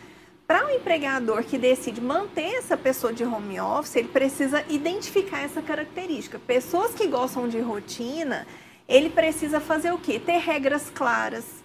[0.47, 5.61] Para um empregador que decide manter essa pessoa de home office, ele precisa identificar essa
[5.61, 6.39] característica.
[6.39, 8.47] Pessoas que gostam de rotina,
[8.87, 10.17] ele precisa fazer o quê?
[10.17, 11.60] Ter regras claras.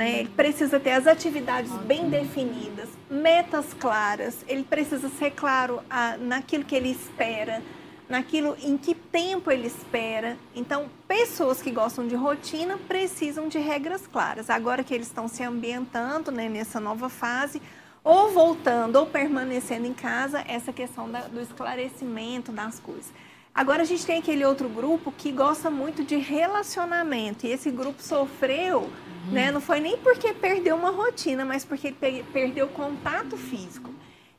[0.00, 0.20] Né?
[0.20, 6.64] Ele precisa ter as atividades bem definidas, metas claras, ele precisa ser claro ah, naquilo
[6.64, 7.62] que ele espera,
[8.08, 10.38] naquilo em que tempo ele espera.
[10.56, 14.48] Então, pessoas que gostam de rotina precisam de regras claras.
[14.48, 17.60] Agora que eles estão se ambientando né, nessa nova fase,
[18.02, 23.12] ou voltando ou permanecendo em casa, essa questão da- do esclarecimento das coisas.
[23.54, 27.46] Agora a gente tem aquele outro grupo que gosta muito de relacionamento.
[27.46, 28.88] E esse grupo sofreu,
[29.30, 29.50] né?
[29.50, 33.90] Não foi nem porque perdeu uma rotina, mas porque pe- perdeu contato físico.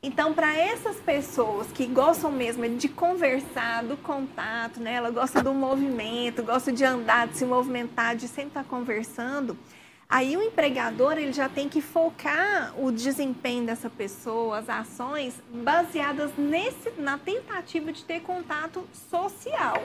[0.03, 4.93] Então, para essas pessoas que gostam mesmo de conversar, do contato, né?
[4.95, 9.55] Ela gosta do movimento, gosta de andar, de se movimentar, de sempre estar conversando.
[10.11, 16.31] Aí o empregador ele já tem que focar o desempenho dessa pessoa, as ações baseadas
[16.37, 19.81] nesse, na tentativa de ter contato social.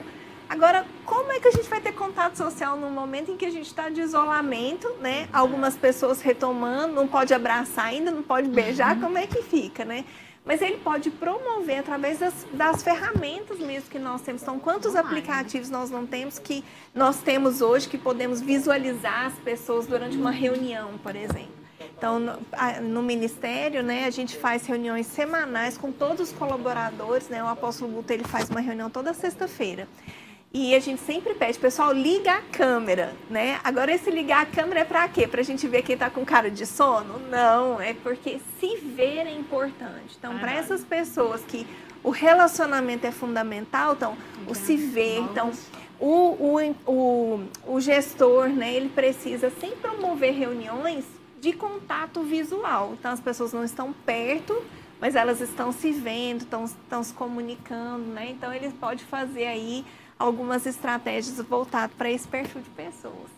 [0.49, 3.49] Agora, como é que a gente vai ter contato social no momento em que a
[3.49, 5.29] gente está de isolamento, né?
[5.31, 10.03] Algumas pessoas retomando, não pode abraçar ainda, não pode beijar, como é que fica, né?
[10.47, 14.41] Mas ele pode promover através das, das ferramentas mesmo que nós temos.
[14.41, 15.05] Então, quantos Online.
[15.05, 16.63] aplicativos nós não temos que
[16.95, 21.57] nós temos hoje que podemos visualizar as pessoas durante uma reunião, por exemplo?
[21.97, 22.37] Então, no,
[22.83, 27.43] no Ministério, né, a gente faz reuniões semanais com todos os colaboradores, né?
[27.43, 29.87] O apóstolo Guto, ele faz uma reunião toda sexta-feira.
[30.53, 33.59] E a gente sempre pede, pessoal, liga a câmera, né?
[33.63, 35.27] Agora, esse ligar a câmera é pra quê?
[35.27, 37.19] Pra gente ver quem tá com cara de sono?
[37.29, 40.15] Não, é porque se ver é importante.
[40.17, 41.67] Então, para essas pessoas que
[42.01, 45.51] o relacionamento é fundamental, então, o se ver, então,
[45.99, 51.03] o, o, o, o gestor, né, ele precisa sempre promover reuniões
[51.41, 52.95] de contato visual.
[52.97, 54.63] Então, as pessoas não estão perto,
[54.99, 58.29] mas elas estão se vendo, estão, estão se comunicando, né?
[58.29, 59.85] Então, ele pode fazer aí
[60.17, 63.37] algumas estratégias voltadas para esse perfil de pessoas.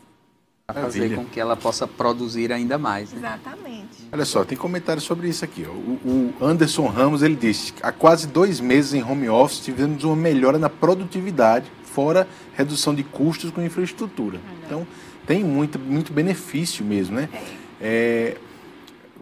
[0.66, 1.24] Para fazer Maravilha.
[1.24, 3.12] com que ela possa produzir ainda mais.
[3.12, 3.18] Né?
[3.18, 4.08] Exatamente.
[4.12, 5.64] Olha só, tem comentário sobre isso aqui.
[5.64, 10.16] O, o Anderson Ramos ele disse: há quase dois meses em home office tivemos uma
[10.16, 14.40] melhora na produtividade, fora redução de custos com infraestrutura.
[14.64, 14.86] Então
[15.26, 17.30] tem muito, muito benefício mesmo, né?
[17.82, 18.38] É,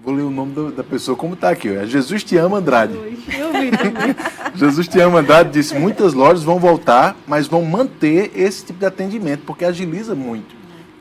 [0.07, 1.67] vou ler o nome do, da pessoa como está aqui.
[1.67, 2.93] É Jesus te ama, Andrade.
[2.93, 4.15] Eu vi também.
[4.55, 8.85] Jesus te ama, Andrade disse: muitas lojas vão voltar, mas vão manter esse tipo de
[8.85, 10.55] atendimento, porque agiliza muito.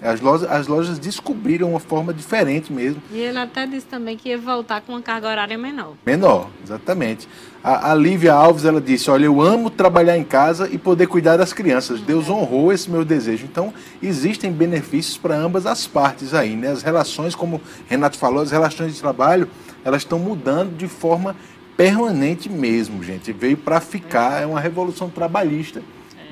[0.07, 3.03] As lojas, as lojas descobriram uma forma diferente mesmo.
[3.11, 5.95] E ele até disse também que ia voltar com uma carga horária menor.
[6.07, 7.29] Menor, exatamente.
[7.62, 11.37] A, a Lívia Alves, ela disse, olha, eu amo trabalhar em casa e poder cuidar
[11.37, 12.01] das crianças.
[12.01, 13.45] Deus honrou esse meu desejo.
[13.45, 16.69] Então, existem benefícios para ambas as partes aí, né?
[16.71, 19.49] As relações, como o Renato falou, as relações de trabalho,
[19.85, 21.35] elas estão mudando de forma
[21.77, 23.33] permanente mesmo, gente.
[23.33, 25.83] Veio para ficar, é uma revolução trabalhista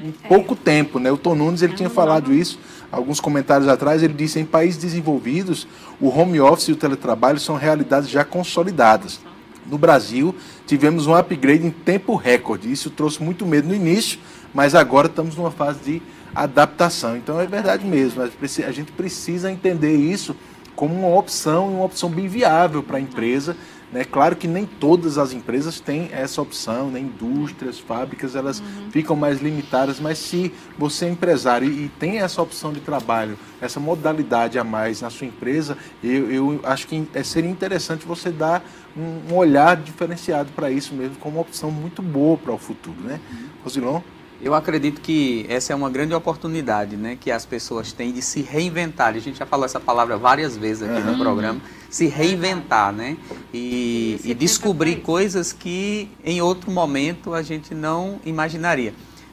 [0.05, 1.11] em pouco tempo, né?
[1.11, 2.59] O Tom Nunes, ele tinha falado isso
[2.93, 5.67] alguns comentários atrás, ele disse: em países desenvolvidos,
[6.01, 9.21] o home office e o teletrabalho são realidades já consolidadas.
[9.67, 10.35] No Brasil,
[10.67, 12.71] tivemos um upgrade em tempo recorde.
[12.71, 14.19] Isso trouxe muito medo no início,
[14.53, 16.03] mas agora estamos numa fase de
[16.35, 17.17] adaptação.
[17.17, 20.37] Então é verdade mesmo, a gente precisa entender isso
[20.77, 23.57] como uma opção, uma opção bem viável para a empresa
[23.95, 24.05] né?
[24.05, 26.99] Claro que nem todas as empresas têm essa opção, né?
[26.99, 28.91] indústrias, fábricas, elas uhum.
[28.91, 33.79] ficam mais limitadas, mas se você é empresário e tem essa opção de trabalho, essa
[33.79, 38.65] modalidade a mais na sua empresa, eu, eu acho que é, seria interessante você dar
[38.97, 43.01] um, um olhar diferenciado para isso mesmo, como uma opção muito boa para o futuro.
[43.01, 43.21] Né?
[43.31, 43.49] Uhum.
[43.63, 44.01] Rosilon?
[44.45, 48.43] Eu acredito que essa é uma grande oportunidade né, que as pessoas têm de se
[48.43, 49.15] reinventar.
[49.15, 51.13] A gente já falou essa palavra várias vezes aqui uhum.
[51.13, 51.63] no programa.
[51.89, 53.17] Se reinventar, né?
[53.55, 58.93] E, e descobrir coisas que em outro momento a gente não imaginaria.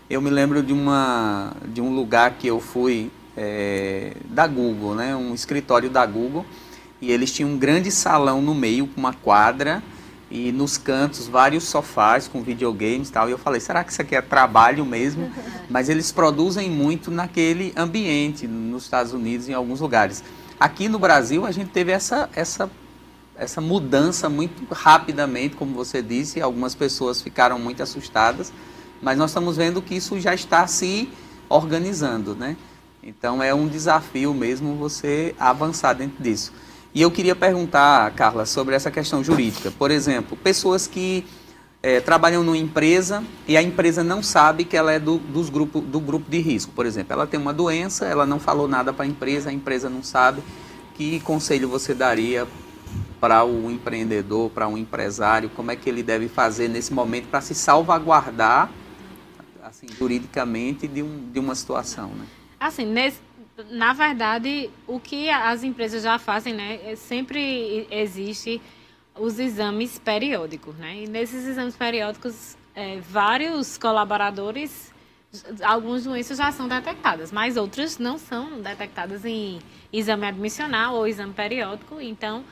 [0.09, 5.13] Eu me lembro de, uma, de um lugar que eu fui é, da Google, né?
[5.13, 6.45] um escritório da Google,
[7.01, 9.83] e eles tinham um grande salão no meio, com uma quadra,
[10.31, 13.27] e nos cantos vários sofás com videogames e tal.
[13.27, 15.29] E eu falei, será que isso aqui é trabalho mesmo?
[15.69, 20.23] Mas eles produzem muito naquele ambiente, nos Estados Unidos, em alguns lugares.
[20.57, 22.71] Aqui no Brasil a gente teve essa, essa,
[23.35, 28.53] essa mudança muito rapidamente, como você disse, algumas pessoas ficaram muito assustadas,
[29.01, 31.09] mas nós estamos vendo que isso já está se
[31.49, 32.55] organizando, né?
[33.03, 36.53] Então é um desafio mesmo você avançar dentro disso.
[36.93, 39.71] E eu queria perguntar, Carla, sobre essa questão jurídica.
[39.71, 41.25] Por exemplo, pessoas que
[41.81, 45.79] é, trabalham numa empresa e a empresa não sabe que ela é do, dos grupo,
[45.79, 46.71] do grupo de risco.
[46.73, 49.89] Por exemplo, ela tem uma doença, ela não falou nada para a empresa, a empresa
[49.89, 50.43] não sabe.
[50.93, 52.45] Que conselho você daria
[53.21, 55.49] para o empreendedor, para um empresário?
[55.49, 58.69] Como é que ele deve fazer nesse momento para se salvaguardar
[59.63, 62.09] assim, juridicamente de, um, de uma situação?
[62.09, 62.25] Né?
[62.59, 63.19] Assim, nesse,
[63.69, 68.61] na verdade, o que as empresas já fazem, né, é sempre existe
[69.17, 71.03] os exames periódicos, né?
[71.03, 74.93] E nesses exames periódicos, é, vários colaboradores,
[75.63, 79.59] algumas doenças já são detectadas, mas outras não são detectadas em
[79.91, 81.99] exame admissional ou exame periódico.
[81.99, 82.43] Então,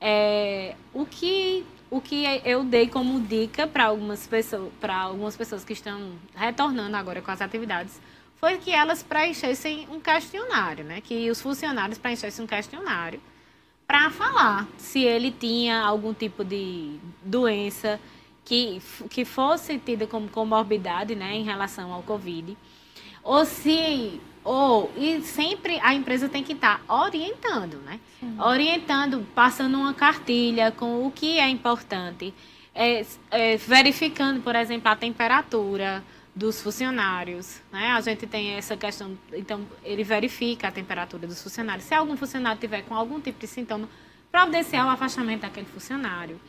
[0.00, 5.64] é, o que o que eu dei como dica para algumas pessoas, para algumas pessoas
[5.64, 7.98] que estão retornando agora com as atividades
[8.40, 11.00] foi que elas preenchessem um questionário, né?
[11.00, 13.20] Que os funcionários preenchessem um questionário
[13.86, 17.98] para falar se ele tinha algum tipo de doença
[18.44, 22.56] que, que fosse tida como comorbidade, né, em relação ao Covid,
[23.22, 28.00] ou se ou e sempre a empresa tem que estar tá orientando, né?
[28.20, 28.36] Sim.
[28.40, 32.32] Orientando, passando uma cartilha com o que é importante,
[32.74, 36.02] é, é, verificando, por exemplo, a temperatura,
[36.38, 37.90] dos funcionários, né?
[37.90, 41.84] A gente tem essa questão, então ele verifica a temperatura dos funcionários.
[41.84, 43.88] Se algum funcionário tiver com algum tipo de sintoma,
[44.30, 46.40] providenciar o afastamento daquele funcionário.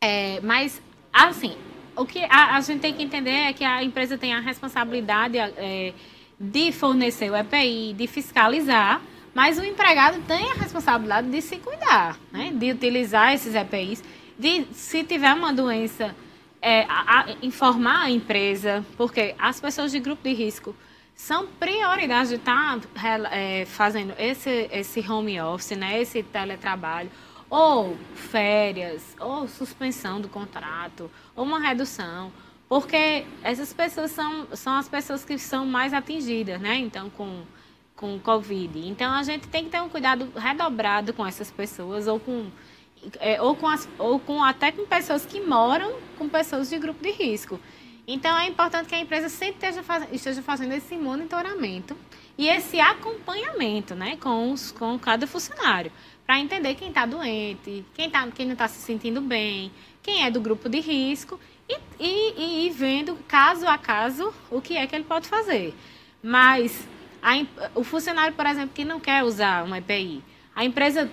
[0.00, 0.80] É, mas,
[1.12, 1.56] assim,
[1.96, 5.36] o que a, a, gente tem que entender é que a empresa tem a responsabilidade
[5.36, 5.92] é,
[6.38, 9.02] de fornecer o EPI, de fiscalizar,
[9.34, 12.52] mas o empregado tem a responsabilidade de se cuidar, né?
[12.54, 14.04] De utilizar esses EPIs,
[14.38, 16.14] de se tiver uma doença
[16.62, 20.74] é, a, a informar a empresa, porque as pessoas de grupo de risco
[21.14, 27.10] são prioridade de estar tá, é, fazendo esse, esse home office, né, esse teletrabalho,
[27.50, 32.32] ou férias, ou suspensão do contrato, ou uma redução,
[32.68, 37.42] porque essas pessoas são, são as pessoas que são mais atingidas, né, então, com,
[37.94, 38.88] com Covid.
[38.88, 42.50] Então, a gente tem que ter um cuidado redobrado com essas pessoas, ou com
[43.20, 47.02] é, ou, com as, ou com até com pessoas que moram com pessoas de grupo
[47.02, 47.58] de risco.
[48.06, 51.96] Então é importante que a empresa sempre esteja, faz, esteja fazendo esse monitoramento
[52.36, 55.92] e esse acompanhamento né, com, os, com cada funcionário,
[56.26, 59.70] para entender quem está doente, quem, tá, quem não está se sentindo bem,
[60.02, 61.38] quem é do grupo de risco
[61.68, 65.74] e, e, e vendo caso a caso o que é que ele pode fazer.
[66.22, 66.88] Mas
[67.22, 67.34] a,
[67.74, 70.22] o funcionário, por exemplo, que não quer usar uma EPI,
[70.54, 71.10] a empresa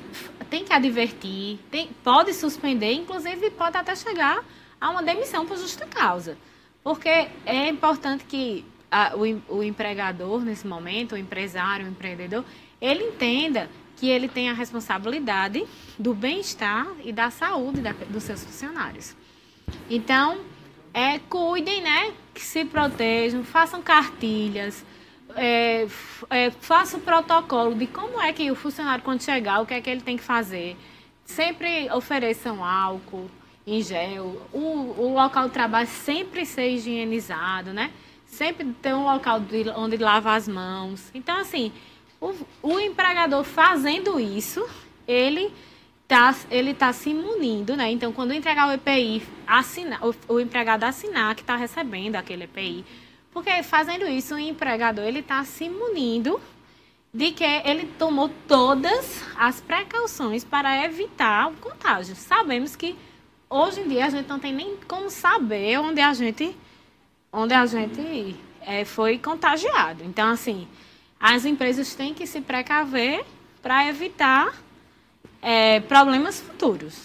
[0.49, 4.43] tem que advertir, tem, pode suspender, inclusive pode até chegar
[4.79, 6.37] a uma demissão por justa causa.
[6.83, 12.43] Porque é importante que a, o, o empregador, nesse momento, o empresário, o empreendedor,
[12.81, 15.65] ele entenda que ele tem a responsabilidade
[15.97, 19.15] do bem-estar e da saúde da, dos seus funcionários.
[19.89, 20.39] Então,
[20.93, 22.13] é, cuidem, né?
[22.33, 24.85] Que se protejam, façam cartilhas,
[25.35, 25.87] é,
[26.29, 29.81] é, faça o protocolo de como é que o funcionário, quando chegar, o que é
[29.81, 30.75] que ele tem que fazer.
[31.25, 33.29] Sempre ofereçam álcool
[33.65, 37.91] em gel, o, o local de trabalho sempre ser higienizado, né?
[38.25, 41.11] Sempre ter um local de, onde lava as mãos.
[41.13, 41.71] Então, assim,
[42.19, 44.67] o, o empregador fazendo isso,
[45.07, 45.51] ele
[46.07, 47.91] tá, ele tá se munindo, né?
[47.91, 52.83] Então, quando entregar o EPI, assinar, o, o empregado assinar que está recebendo aquele EPI,
[53.31, 56.39] porque fazendo isso, o empregador ele está se munindo
[57.13, 62.15] de que ele tomou todas as precauções para evitar o contágio.
[62.15, 62.95] Sabemos que
[63.49, 66.55] hoje em dia a gente não tem nem como saber onde a gente,
[67.31, 70.03] onde a gente é, foi contagiado.
[70.03, 70.67] Então, assim,
[71.19, 73.25] as empresas têm que se precaver
[73.61, 74.53] para evitar
[75.41, 76.95] é, problemas futuros.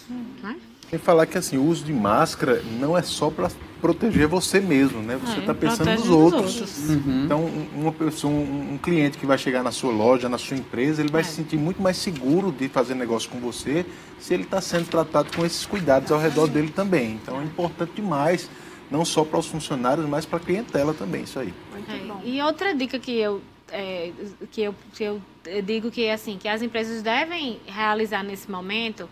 [0.41, 0.57] Né?
[0.89, 3.49] Tem que falar que assim, o uso de máscara não é só para
[3.85, 5.15] proteger você mesmo, né?
[5.23, 6.59] Você está é, pensando nos outros.
[6.59, 6.89] outros.
[6.89, 7.25] Uhum.
[7.25, 11.03] Então, uma pessoa, um, um, cliente que vai chegar na sua loja, na sua empresa,
[11.03, 11.23] ele vai é.
[11.23, 13.85] se sentir muito mais seguro de fazer negócio com você
[14.19, 17.11] se ele está sendo tratado com esses cuidados ao redor dele também.
[17.21, 18.49] Então, é importante demais,
[18.89, 21.53] não só para os funcionários, mas para a clientela também, isso aí.
[21.87, 23.39] É, e outra dica que eu,
[23.71, 24.11] é,
[24.49, 25.21] que eu, que eu
[25.63, 29.07] digo que, assim, que as empresas devem realizar nesse momento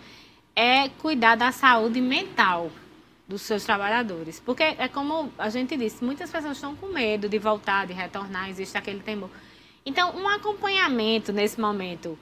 [0.56, 2.72] é cuidar da saúde mental
[3.28, 4.40] dos seus trabalhadores.
[4.40, 8.50] Porque é como a gente disse, muitas pessoas estão com medo de voltar, de retornar,
[8.50, 9.30] existe aquele temor.
[9.86, 12.18] Então, um acompanhamento nesse momento.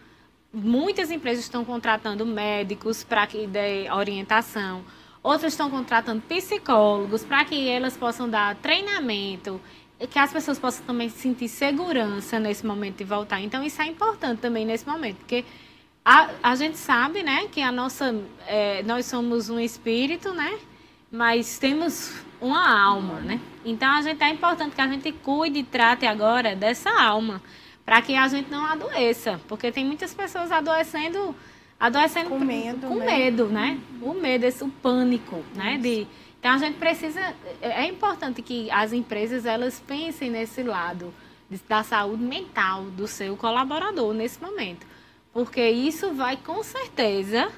[0.54, 4.84] Muitas empresas estão contratando médicos para que dê orientação,
[5.24, 9.62] outras estão contratando psicólogos para que elas possam dar treinamento,
[10.10, 13.40] que as pessoas possam também sentir segurança nesse momento de voltar.
[13.40, 15.46] Então, isso é importante também nesse momento, porque
[16.04, 18.14] a, a gente sabe, né, que a nossa,
[18.48, 20.60] é, nós somos um espírito, né,
[21.12, 23.40] mas temos uma alma, né?
[23.66, 27.42] Então a gente é importante que a gente cuide e trate agora dessa alma,
[27.86, 31.36] para que a gente não adoeça, porque tem muitas pessoas adoecendo,
[31.78, 33.06] adoecendo com medo, com né?
[33.06, 33.80] medo, né?
[34.02, 35.78] O medo, esse o pânico, né?
[35.78, 36.08] De,
[36.40, 37.20] então a gente precisa,
[37.62, 41.14] é, é importante que as empresas elas pensem nesse lado
[41.68, 44.88] da saúde mental do seu colaborador nesse momento,
[45.34, 47.52] porque isso vai com certeza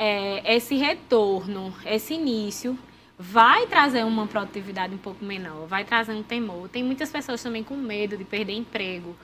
[0.00, 2.76] é, esse retorno, esse início,
[3.18, 6.70] vai trazer uma produtividade um pouco menor, vai trazer um temor.
[6.70, 9.14] Tem muitas pessoas também com medo de perder emprego,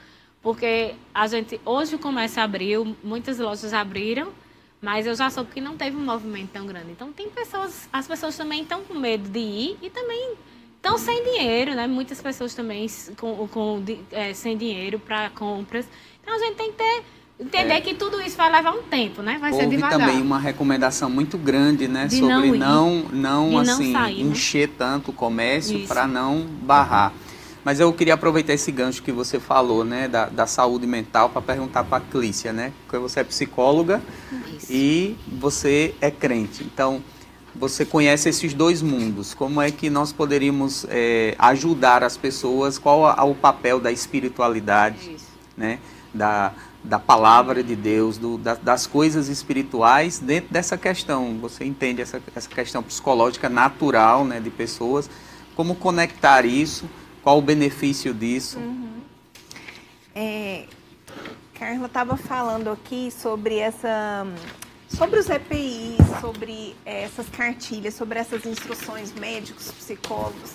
[0.43, 4.33] porque a gente hoje o comércio abriu, muitas lojas abriram,
[4.83, 6.93] mas eu já soube que não teve um movimento tão grande.
[6.93, 10.35] Então tem pessoas, as pessoas também estão com medo de ir e também
[10.77, 11.87] estão sem dinheiro, né?
[11.87, 12.87] Muitas pessoas também
[13.19, 15.89] com, com é, sem dinheiro para compras.
[16.23, 17.03] Então a gente tem que ter
[17.39, 17.81] Entender é.
[17.83, 19.37] que tudo isso vai levar um tempo, né?
[19.39, 19.99] Vai Houve ser devagar.
[19.99, 22.07] também uma recomendação muito grande, né?
[22.07, 24.31] De sobre não, não, não assim, sair, né?
[24.31, 27.13] encher tanto o comércio para não barrar.
[27.63, 30.09] Mas eu queria aproveitar esse gancho que você falou, né?
[30.09, 32.73] Da, da saúde mental para perguntar para a Clícia, né?
[32.87, 34.01] Porque você é psicóloga
[34.57, 34.69] isso.
[34.71, 36.65] e você é crente.
[36.65, 37.03] Então,
[37.55, 39.35] você conhece esses dois mundos.
[39.35, 42.79] Como é que nós poderíamos é, ajudar as pessoas?
[42.79, 45.27] Qual é o papel da espiritualidade, isso.
[45.57, 45.81] né?
[46.15, 46.55] Da,
[46.87, 51.39] da palavra de Deus, do, da, das coisas espirituais dentro dessa questão.
[51.41, 55.11] Você entende essa, essa questão psicológica natural né, de pessoas,
[55.55, 56.89] como conectar isso,
[57.23, 58.59] qual o benefício disso?
[58.59, 59.01] Uhum.
[60.15, 60.67] É,
[61.59, 64.27] Carla estava falando aqui sobre essa
[64.89, 70.53] sobre os EPIs, sobre essas cartilhas, sobre essas instruções médicos, psicólogos.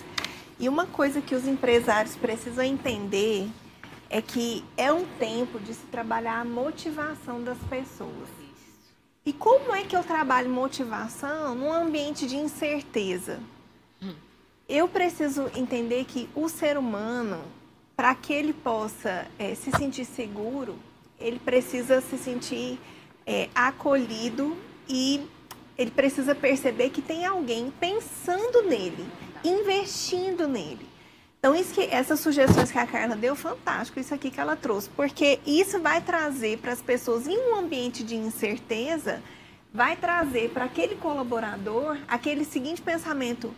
[0.57, 3.49] E uma coisa que os empresários precisam entender
[4.11, 8.27] é que é um tempo de se trabalhar a motivação das pessoas.
[9.25, 13.39] E como é que eu trabalho motivação num ambiente de incerteza?
[14.01, 14.13] Hum.
[14.67, 17.41] Eu preciso entender que o ser humano,
[17.95, 20.77] para que ele possa é, se sentir seguro,
[21.17, 22.77] ele precisa se sentir
[23.25, 24.57] é, acolhido
[24.89, 25.25] e
[25.77, 29.07] ele precisa perceber que tem alguém pensando nele,
[29.41, 30.90] investindo nele.
[31.41, 34.87] Então, isso que, essas sugestões que a Carla deu, fantástico, isso aqui que ela trouxe,
[34.89, 39.23] porque isso vai trazer para as pessoas em um ambiente de incerteza,
[39.73, 43.51] vai trazer para aquele colaborador aquele seguinte pensamento: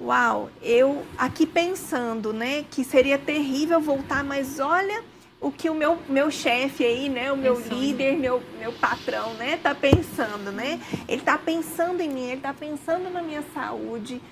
[0.00, 5.02] uau, eu aqui pensando, né, que seria terrível voltar, mas olha
[5.40, 7.74] o que o meu, meu chefe aí, né, o meu pensando.
[7.74, 10.80] líder, meu, meu patrão, né, tá pensando, né?
[11.08, 14.22] Ele tá pensando em mim, ele tá pensando na minha saúde.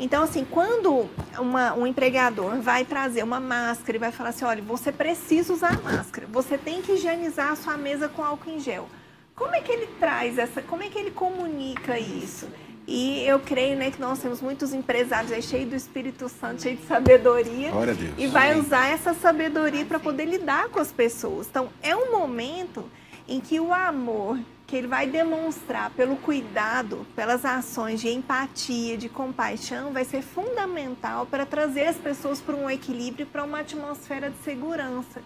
[0.00, 4.62] Então, assim, quando uma, um empregador vai trazer uma máscara e vai falar assim, olha,
[4.62, 8.88] você precisa usar máscara, você tem que higienizar a sua mesa com álcool em gel.
[9.36, 12.48] Como é que ele traz essa, como é que ele comunica isso?
[12.86, 16.80] E eu creio né, que nós temos muitos empresários aí cheios do Espírito Santo, cheios
[16.80, 17.70] de sabedoria.
[17.70, 18.14] Glória a Deus.
[18.16, 21.46] E vai usar essa sabedoria para poder lidar com as pessoas.
[21.46, 22.90] Então, é um momento
[23.30, 29.08] em que o amor que ele vai demonstrar pelo cuidado, pelas ações de empatia, de
[29.08, 34.38] compaixão, vai ser fundamental para trazer as pessoas para um equilíbrio, para uma atmosfera de
[34.38, 35.22] segurança.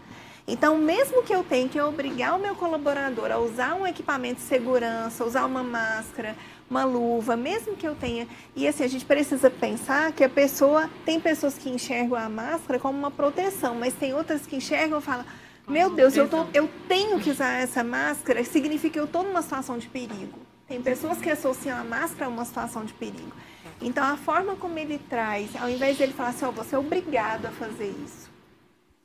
[0.47, 4.47] Então, mesmo que eu tenha que obrigar o meu colaborador a usar um equipamento de
[4.47, 6.37] segurança, usar uma máscara,
[6.69, 8.29] uma luva, mesmo que eu tenha.
[8.55, 10.91] E assim, a gente precisa pensar que a pessoa.
[11.07, 15.03] Tem pessoas que enxergam a máscara como uma proteção, mas tem outras que enxergam e
[15.03, 15.25] falam.
[15.67, 19.41] Meu Deus, eu, tô, eu tenho que usar essa máscara, significa que eu estou numa
[19.41, 20.39] situação de perigo.
[20.69, 23.33] Tem pessoas que associam a máscara a uma situação de perigo.
[23.81, 27.47] Então, a forma como ele traz, ao invés dele falar assim, oh, você é obrigado
[27.47, 28.31] a fazer isso.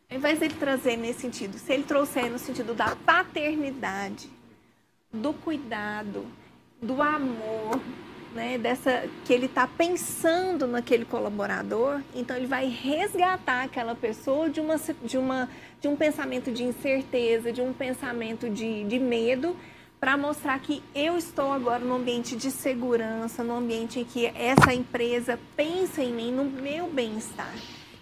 [0.09, 4.29] Ao invés dele trazer nesse sentido, se ele trouxer no sentido da paternidade,
[5.11, 6.25] do cuidado,
[6.81, 7.79] do amor,
[8.33, 14.59] né, dessa que ele está pensando naquele colaborador, então ele vai resgatar aquela pessoa de,
[14.59, 15.49] uma, de, uma,
[15.81, 19.55] de um pensamento de incerteza, de um pensamento de, de medo,
[19.99, 24.73] para mostrar que eu estou agora no ambiente de segurança, no ambiente em que essa
[24.73, 27.53] empresa pensa em mim, no meu bem-estar.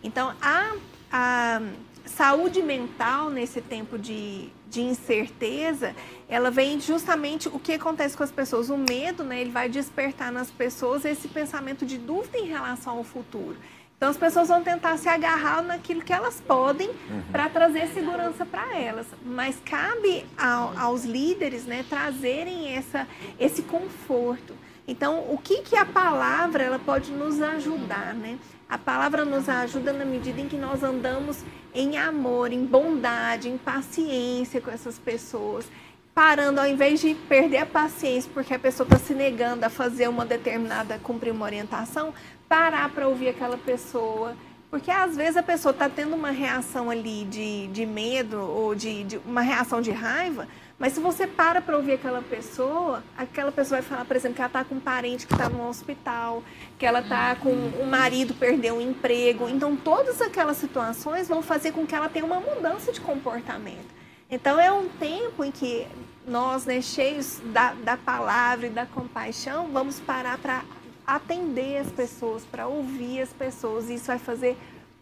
[0.03, 0.75] Então, a,
[1.11, 1.61] a
[2.05, 5.95] saúde mental nesse tempo de, de incerteza,
[6.27, 8.69] ela vem justamente o que acontece com as pessoas.
[8.69, 13.03] O medo, né, ele vai despertar nas pessoas esse pensamento de dúvida em relação ao
[13.03, 13.57] futuro.
[13.97, 17.23] Então as pessoas vão tentar se agarrar naquilo que elas podem uhum.
[17.31, 19.07] para trazer segurança para elas.
[19.25, 23.07] Mas cabe ao, aos líderes né, trazerem essa,
[23.39, 24.53] esse conforto.
[24.87, 28.39] Então, o que, que a palavra ela pode nos ajudar, né?
[28.69, 31.43] A palavra nos ajuda na medida em que nós andamos
[31.73, 35.65] em amor, em bondade, em paciência com essas pessoas.
[36.13, 40.09] Parando, ao invés de perder a paciência porque a pessoa está se negando a fazer
[40.09, 42.13] uma determinada, cumprir uma orientação,
[42.49, 44.35] parar para ouvir aquela pessoa.
[44.69, 49.05] Porque às vezes a pessoa está tendo uma reação ali de, de medo ou de,
[49.05, 50.45] de uma reação de raiva,
[50.79, 54.41] mas se você para para ouvir aquela pessoa, aquela pessoa vai falar, por exemplo, que
[54.41, 56.43] ela está com um parente que está no hospital,
[56.77, 59.49] que ela está com um marido perdeu um emprego.
[59.49, 63.97] Então, todas aquelas situações vão fazer com que ela tenha uma mudança de comportamento.
[64.29, 65.87] Então, é um tempo em que
[66.27, 70.63] nós, né, cheios da, da palavra e da compaixão, vamos parar para
[71.07, 73.89] atender as pessoas, para ouvir as pessoas.
[73.89, 74.55] E isso vai fazer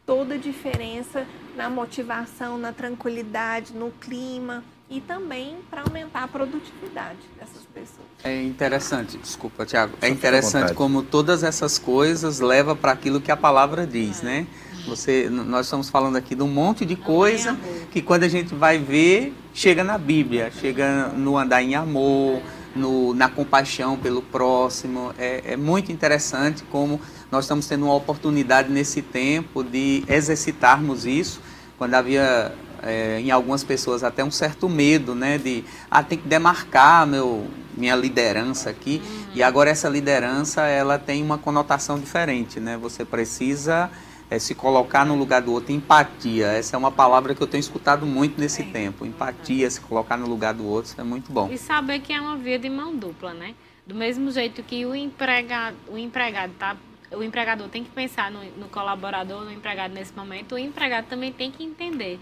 [0.06, 7.18] toda a diferença na motivação, na tranquilidade, no clima e também para aumentar a produtividade
[7.38, 8.06] dessas pessoas.
[8.24, 9.98] É interessante, desculpa, Tiago.
[10.02, 14.26] É interessante como todas essas coisas levam para aquilo que a palavra diz, é.
[14.26, 14.48] né?
[14.88, 17.58] Você, nós estamos falando aqui de um monte de coisa
[17.92, 22.40] que quando a gente vai ver, chega na Bíblia, chega no andar em amor,
[22.76, 25.12] no, na compaixão pelo próximo.
[25.18, 31.42] É, é muito interessante como nós estamos tendo uma oportunidade nesse tempo de exercitarmos isso.
[31.80, 32.54] Quando havia
[32.84, 35.38] é, em algumas pessoas até um certo medo, né?
[35.38, 39.02] De, ah, tem que demarcar meu, minha liderança aqui.
[39.04, 39.26] Uhum.
[39.36, 42.78] E agora essa liderança, ela tem uma conotação diferente, né?
[42.78, 43.90] Você precisa
[44.30, 45.72] é, se colocar no lugar do outro.
[45.72, 48.66] Empatia, essa é uma palavra que eu tenho escutado muito nesse é.
[48.66, 49.06] tempo.
[49.06, 51.50] Empatia, se colocar no lugar do outro, isso é muito bom.
[51.52, 53.56] E saber que é uma via de mão dupla, né?
[53.86, 56.76] Do mesmo jeito que o empregado, o empregado tá
[57.12, 61.32] o empregador tem que pensar no, no, colaborador, no empregado nesse momento, o empregado também
[61.32, 62.20] tem que entender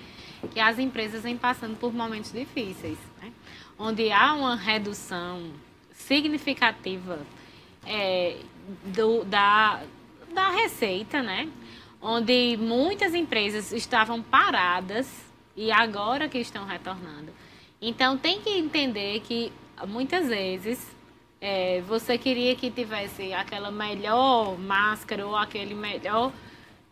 [0.48, 3.32] que as empresas vêm passando por momentos difíceis, né?
[3.78, 5.52] onde há uma redução
[5.91, 7.20] significativa
[7.86, 8.38] é,
[8.86, 9.82] do, da,
[10.34, 11.50] da receita, né?
[12.02, 15.08] onde muitas empresas estavam paradas
[15.56, 17.32] e agora que estão retornando.
[17.82, 19.52] Então tem que entender que
[19.88, 20.94] muitas vezes
[21.39, 26.32] é, você queria que tivesse aquela melhor máscara ou aquele melhor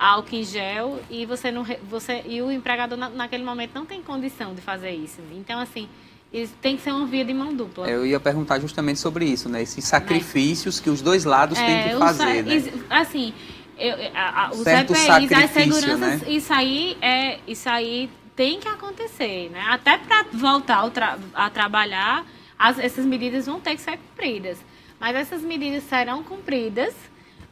[0.02, 4.02] álcool em gel e você não você e o empregador na, naquele momento não tem
[4.02, 5.22] condição de fazer isso.
[5.34, 5.88] Então assim,
[6.34, 7.88] isso tem que ser uma via de mão dupla.
[7.88, 9.62] Eu ia perguntar justamente sobre isso, né?
[9.62, 12.84] Esses sacrifícios que os dois lados é, têm que fazer, né?
[12.90, 13.32] Assim,
[13.78, 16.22] eu, a, a, os EPIs, as seguranças, né?
[16.28, 19.64] isso aí é, isso aí tem que acontecer, né?
[19.70, 22.26] Até para voltar tra a trabalhar,
[22.58, 24.58] as, essas medidas vão ter que ser cumpridas.
[25.00, 26.94] Mas essas medidas serão cumpridas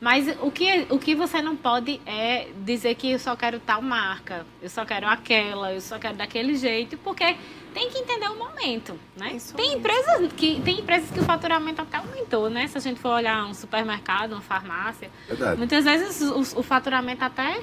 [0.01, 3.81] mas o que, o que você não pode é dizer que eu só quero tal
[3.81, 7.35] marca, eu só quero aquela, eu só quero daquele jeito, porque
[7.73, 9.33] tem que entender o momento, né?
[9.33, 12.65] Isso tem empresas que tem empresas que o faturamento até aumentou, né?
[12.67, 15.57] Se a gente for olhar um supermercado, uma farmácia, Verdade.
[15.57, 17.59] muitas vezes o, o, faturamento até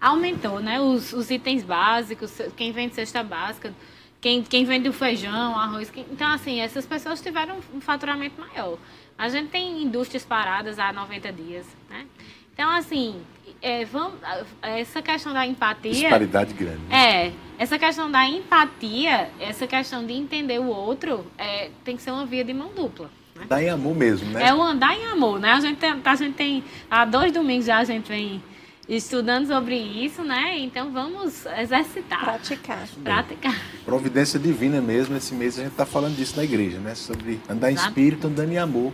[0.00, 0.80] aumentou, né?
[0.80, 3.72] Os, os, itens básicos, quem vende cesta básica,
[4.20, 8.76] quem, quem vende o feijão, arroz, quem, então assim essas pessoas tiveram um faturamento maior.
[9.18, 12.06] A gente tem indústrias paradas há 90 dias, né?
[12.52, 13.20] Então, assim,
[13.60, 14.14] é, vamos,
[14.62, 15.92] essa questão da empatia...
[15.92, 16.80] Disparidade grande.
[16.88, 17.26] Né?
[17.26, 22.10] É, essa questão da empatia, essa questão de entender o outro, é, tem que ser
[22.10, 23.10] uma via de mão dupla.
[23.34, 23.44] Né?
[23.44, 24.48] Andar em amor mesmo, né?
[24.48, 25.52] É o andar em amor, né?
[25.52, 28.42] A gente tem, a gente tem há dois domingos já a gente vem
[28.88, 30.58] estudando sobre isso, né?
[30.58, 32.20] Então vamos exercitar.
[32.20, 32.88] Praticar.
[33.02, 33.60] Praticar.
[33.84, 36.94] Providência divina mesmo, esse mês a gente está falando disso na igreja, né?
[36.94, 38.92] Sobre andar em espírito, andando em amor.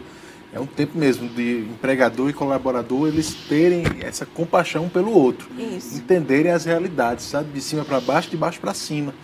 [0.55, 5.49] É um tempo mesmo de empregador e colaborador eles terem essa compaixão pelo outro.
[5.59, 5.97] Isso.
[5.97, 7.51] Entenderem as realidades, sabe?
[7.53, 9.15] De cima para baixo, de baixo para cima.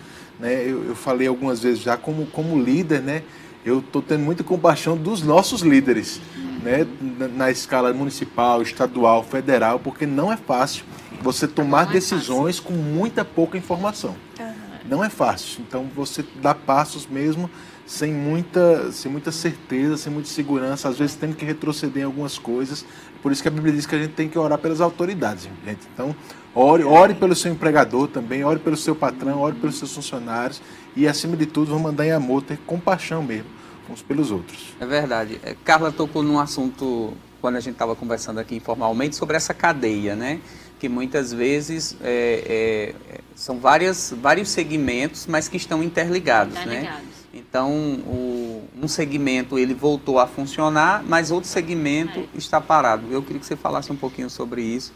[0.40, 0.62] Né?
[0.64, 3.22] Eu, eu falei algumas vezes já como, como líder, né?
[3.64, 6.20] Eu estou tendo muita compaixão dos nossos líderes
[6.62, 6.86] né,
[7.34, 10.84] na escala municipal, estadual, federal, porque não é fácil
[11.22, 12.74] você tomar é decisões fácil.
[12.76, 14.14] com muita pouca informação.
[14.38, 14.46] Uhum.
[14.88, 15.62] Não é fácil.
[15.66, 17.50] Então você dá passos mesmo
[17.88, 22.38] sem muita, sem muita certeza, sem muita segurança, às vezes tendo que retroceder em algumas
[22.38, 22.84] coisas.
[23.22, 25.80] Por isso que a Bíblia diz que a gente tem que orar pelas autoridades, gente.
[25.94, 26.14] Então,
[26.54, 30.60] ore, ore pelo seu empregador também, ore pelo seu patrão, ore pelos seus funcionários
[30.98, 33.58] e, acima de tudo, vamos mandar em amor, ter compaixão mesmo
[33.90, 34.74] uns pelos outros.
[34.80, 35.40] É verdade.
[35.42, 40.14] É, Carla tocou num assunto, quando a gente estava conversando aqui informalmente, sobre essa cadeia,
[40.14, 40.40] né?
[40.78, 46.62] Que muitas vezes é, é, são várias, vários segmentos, mas que estão interligados, né?
[46.62, 47.00] interligados.
[47.00, 47.12] né?
[47.32, 47.72] Então,
[48.06, 52.26] o, um segmento ele voltou a funcionar, mas outro segmento é.
[52.34, 53.06] está parado.
[53.10, 54.92] Eu queria que você falasse um pouquinho sobre isso.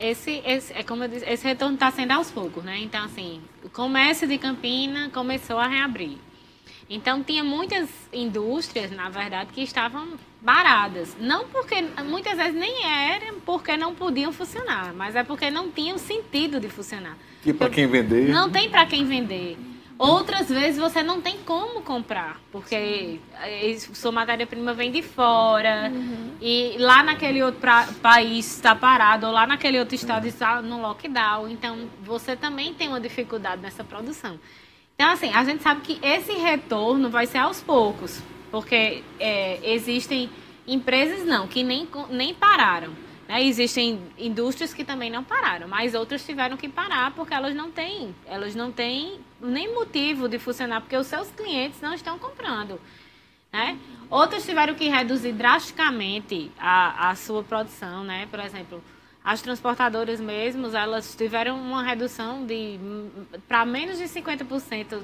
[0.00, 2.78] Esse, esse, é como disse, esse retorno está sendo aos poucos, né?
[2.78, 6.16] Então, assim, o comércio de Campina começou a reabrir.
[6.88, 10.08] Então tinha muitas indústrias, na verdade, que estavam
[10.40, 11.16] baradas.
[11.20, 15.96] Não porque, muitas vezes nem era porque não podiam funcionar, mas é porque não tinham
[15.98, 17.16] sentido de funcionar.
[17.46, 18.28] E para quem vender?
[18.28, 19.56] Não tem para quem vender.
[20.00, 23.20] Outras vezes você não tem como comprar, porque
[23.92, 26.36] sua matéria-prima vem de fora uhum.
[26.40, 30.80] e lá naquele outro pra, país está parado, ou lá naquele outro estado está no
[30.80, 31.50] lockdown.
[31.50, 34.40] Então você também tem uma dificuldade nessa produção.
[34.94, 40.30] Então, assim, a gente sabe que esse retorno vai ser aos poucos, porque é, existem
[40.66, 42.94] empresas não, que nem, nem pararam.
[43.28, 43.44] Né?
[43.44, 48.14] Existem indústrias que também não pararam, mas outras tiveram que parar porque elas não têm,
[48.26, 52.80] elas não têm nem motivo de funcionar, porque os seus clientes não estão comprando.
[53.52, 53.78] Né?
[54.08, 58.26] Outras tiveram que reduzir drasticamente a, a sua produção, né?
[58.30, 58.82] Por exemplo,
[59.24, 62.78] as transportadoras mesmo, elas tiveram uma redução de
[63.48, 65.02] para menos de 50%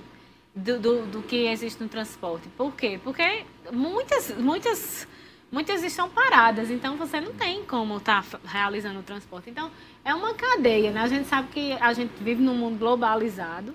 [0.55, 2.49] do, do, do que existe no transporte.
[2.57, 2.99] Por quê?
[3.03, 5.07] Porque muitas, muitas,
[5.51, 9.51] muitas estão paradas, então você não tem como estar tá realizando o transporte.
[9.51, 9.71] Então,
[10.05, 11.01] é uma cadeia, né?
[11.01, 13.75] A gente sabe que a gente vive num mundo globalizado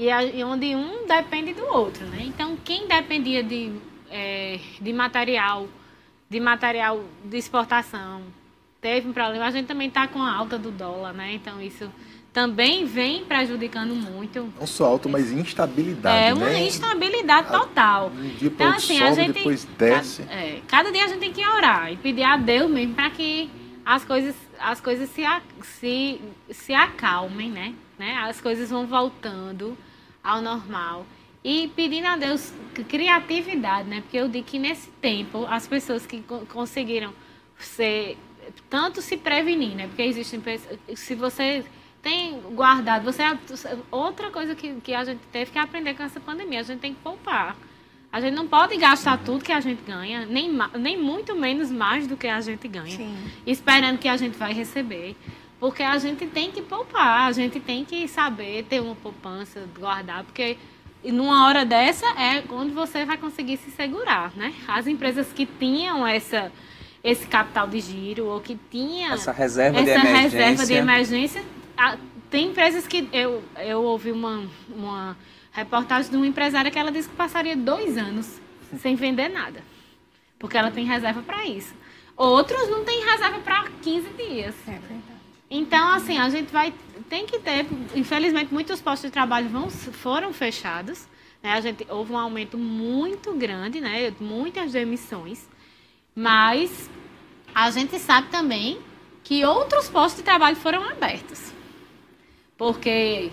[0.00, 2.22] e, a, e onde um depende do outro, né?
[2.22, 3.70] Então, quem dependia de,
[4.10, 5.68] é, de material,
[6.26, 8.22] de material de exportação,
[8.80, 9.44] teve um problema.
[9.44, 11.34] A gente também está com a alta do dólar, né?
[11.34, 11.92] Então isso
[12.32, 14.50] também vem prejudicando muito.
[14.58, 16.28] Não só alta, mas instabilidade.
[16.28, 16.62] É uma né?
[16.62, 18.10] instabilidade total.
[18.10, 20.22] Um dia então, assim, sobe, a gente, depois desce.
[20.22, 23.10] Cada, é, cada dia a gente tem que orar e pedir a Deus mesmo para
[23.10, 23.50] que
[23.84, 25.22] as coisas, as coisas se,
[25.62, 26.20] se,
[26.50, 27.74] se acalmem, né?
[27.98, 28.16] né?
[28.26, 29.76] As coisas vão voltando
[30.22, 31.06] ao normal.
[31.42, 32.52] E pedindo a Deus
[32.88, 34.02] criatividade, né?
[34.02, 37.14] Porque eu digo que nesse tempo, as pessoas que conseguiram
[37.58, 38.18] ser
[38.68, 39.86] tanto se prevenir, né?
[39.86, 40.40] Porque existem
[40.94, 41.64] se você
[42.02, 43.22] tem guardado, você
[43.90, 46.94] outra coisa que, que a gente teve que aprender com essa pandemia, a gente tem
[46.94, 47.56] que poupar.
[48.12, 52.08] A gente não pode gastar tudo que a gente ganha, nem, nem muito menos mais
[52.08, 53.16] do que a gente ganha, Sim.
[53.46, 55.16] esperando que a gente vai receber.
[55.60, 60.24] Porque a gente tem que poupar, a gente tem que saber ter uma poupança, guardar,
[60.24, 60.56] porque
[61.04, 64.54] numa hora dessa é quando você vai conseguir se segurar, né?
[64.66, 66.50] As empresas que tinham essa
[67.02, 70.38] esse capital de giro ou que tinha essa reserva essa de emergência.
[70.38, 71.44] Reserva de emergência.
[72.30, 75.16] Tem empresas que eu, eu ouvi uma, uma
[75.50, 78.40] reportagem de uma empresária que ela disse que passaria dois anos
[78.78, 79.62] sem vender nada,
[80.38, 81.74] porque ela tem reserva para isso.
[82.16, 84.54] outros não têm reserva para 15 dias.
[84.68, 84.99] É verdade.
[85.50, 86.72] Então, assim, a gente vai
[87.10, 91.08] tem que ter, infelizmente, muitos postos de trabalho vão, foram fechados.
[91.42, 91.52] Né?
[91.52, 94.14] A gente, houve um aumento muito grande, né?
[94.20, 95.48] muitas demissões.
[96.14, 96.88] Mas
[97.52, 98.78] a gente sabe também
[99.24, 101.52] que outros postos de trabalho foram abertos.
[102.56, 103.30] Porque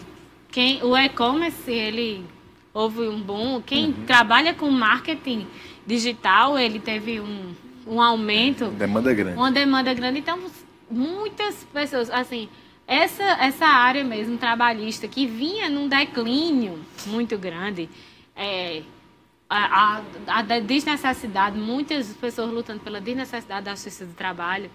[0.49, 2.25] quem, o e-commerce, ele
[2.73, 3.61] houve um bom.
[3.61, 4.05] Quem uhum.
[4.05, 5.45] trabalha com marketing
[5.85, 7.53] digital, ele teve um,
[7.85, 8.67] um aumento.
[8.67, 9.37] Demanda grande.
[9.37, 10.19] Uma demanda grande.
[10.19, 10.39] Então,
[10.89, 12.49] muitas pessoas, assim,
[12.87, 17.89] essa, essa área mesmo trabalhista que vinha num declínio muito grande,
[18.35, 18.81] é,
[19.49, 24.69] a, a, a, desnecessidade, muitas pessoas lutando pela desnecessidade da justiça do trabalho.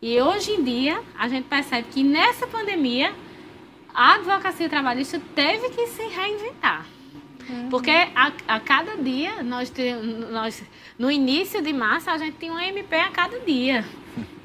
[0.00, 3.14] E hoje em dia, a gente percebe que nessa pandemia,
[3.94, 6.86] a advocacia trabalhista teve que se reinventar.
[7.48, 7.68] Uhum.
[7.70, 9.72] Porque a, a, cada dia, nós,
[10.30, 10.62] nós,
[10.98, 13.84] no início de março, a gente tinha um MP a cada dia.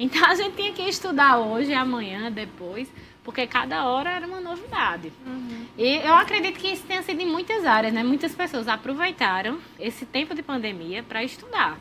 [0.02, 2.92] Então, a gente tinha que estudar hoje, amanhã, depois,
[3.24, 5.14] porque cada hora era uma novidade.
[5.24, 5.68] Uhum.
[5.78, 8.02] E eu acredito que isso tenha sido em muitas áreas, né?
[8.02, 11.78] Muitas pessoas aproveitaram esse tempo de pandemia para estudar.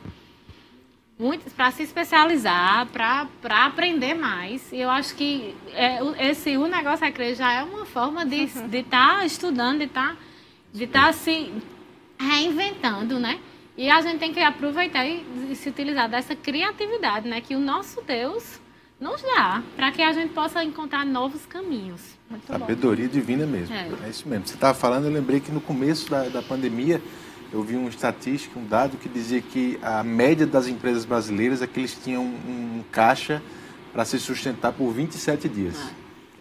[1.56, 4.70] Para se especializar, para aprender mais.
[4.70, 8.64] E eu acho que é, esse o negócio recreio já é uma forma de estar
[8.68, 10.16] de tá estudando, de estar tá,
[10.74, 11.50] de tá se
[12.18, 13.40] reinventando, né?
[13.80, 17.40] E a gente tem que aproveitar e, e se utilizar dessa criatividade, né?
[17.40, 18.60] Que o nosso Deus
[19.00, 22.02] nos dá, para que a gente possa encontrar novos caminhos.
[22.28, 23.10] Muito Sabedoria bom.
[23.14, 23.74] divina mesmo.
[23.74, 23.88] É.
[24.04, 24.10] é.
[24.10, 24.46] isso mesmo.
[24.46, 27.00] Você estava falando, eu lembrei que no começo da, da pandemia,
[27.50, 31.66] eu vi uma estatística, um dado que dizia que a média das empresas brasileiras é
[31.66, 33.42] que eles tinham um, um caixa
[33.94, 35.76] para se sustentar por 27 dias.
[35.82, 35.90] Ah.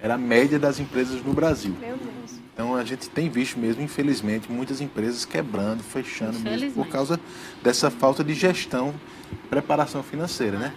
[0.02, 1.74] Era a média das empresas no Brasil.
[1.80, 2.39] Meu Deus.
[2.60, 7.18] Então a gente tem visto mesmo, infelizmente, muitas empresas quebrando, fechando mesmo por causa
[7.64, 8.94] dessa falta de gestão,
[9.50, 10.74] preparação financeira, né?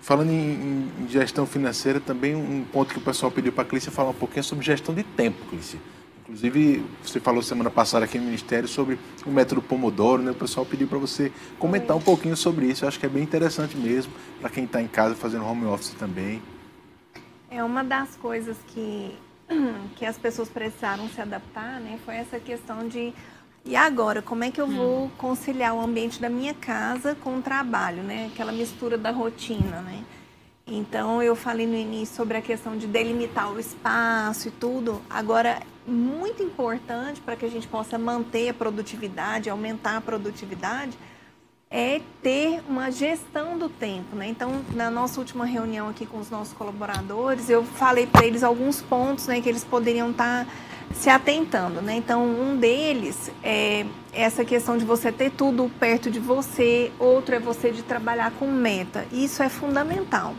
[0.00, 3.90] Falando em, em, gestão financeira, também um ponto que o pessoal pediu para a Clícia
[3.90, 5.80] falar um pouquinho sobre gestão de tempo, Clícia.
[6.22, 8.96] Inclusive, você falou semana passada aqui no Ministério sobre
[9.26, 10.30] o método Pomodoro, né?
[10.30, 12.84] O pessoal pediu para você comentar um pouquinho sobre isso.
[12.84, 15.94] Eu acho que é bem interessante mesmo para quem está em casa fazendo home office
[15.98, 16.40] também.
[17.50, 19.16] É uma das coisas que,
[19.96, 21.98] que as pessoas precisaram se adaptar, né?
[22.04, 23.12] Foi essa questão de
[23.64, 25.10] e agora, como é que eu vou hum.
[25.18, 28.30] conciliar o ambiente da minha casa com o trabalho, né?
[28.32, 30.04] Aquela mistura da rotina, né?
[30.66, 35.02] Então, eu falei no início sobre a questão de delimitar o espaço e tudo.
[35.08, 40.98] Agora, muito importante para que a gente possa manter a produtividade, aumentar a produtividade,
[41.70, 44.28] é ter uma gestão do tempo, né?
[44.28, 48.80] Então, na nossa última reunião aqui com os nossos colaboradores, eu falei para eles alguns
[48.80, 50.50] pontos, né, que eles poderiam estar tá
[50.94, 51.96] se atentando, né?
[51.96, 57.38] Então, um deles é essa questão de você ter tudo perto de você, outro é
[57.38, 59.04] você de trabalhar com meta.
[59.12, 60.34] Isso é fundamental.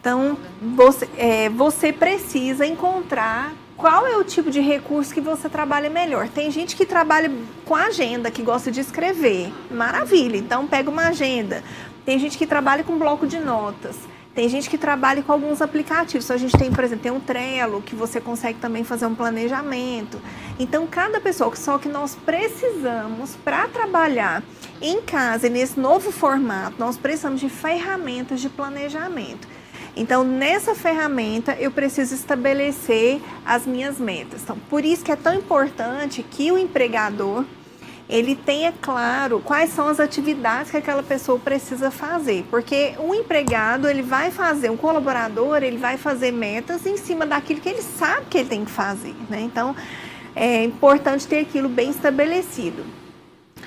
[0.00, 5.90] Então, você, é, você precisa encontrar qual é o tipo de recurso que você trabalha
[5.90, 6.28] melhor.
[6.28, 7.30] Tem gente que trabalha
[7.64, 9.52] com agenda, que gosta de escrever.
[9.70, 11.62] Maravilha, então pega uma agenda.
[12.04, 13.96] Tem gente que trabalha com bloco de notas.
[14.34, 16.24] Tem gente que trabalha com alguns aplicativos.
[16.24, 19.14] Então, a gente tem, por exemplo, tem um Trello, que você consegue também fazer um
[19.14, 20.18] planejamento.
[20.58, 24.42] Então, cada pessoa, só que nós precisamos, para trabalhar
[24.80, 29.46] em casa, nesse novo formato, nós precisamos de ferramentas de planejamento.
[29.94, 34.42] Então, nessa ferramenta, eu preciso estabelecer as minhas metas.
[34.42, 37.44] Então, por isso que é tão importante que o empregador
[38.08, 43.88] ele tenha claro quais são as atividades que aquela pessoa precisa fazer, porque o empregado
[43.88, 48.26] ele vai fazer, o colaborador ele vai fazer metas em cima daquilo que ele sabe
[48.28, 49.40] que ele tem que fazer, né?
[49.40, 49.74] Então
[50.36, 52.84] é importante ter aquilo bem estabelecido.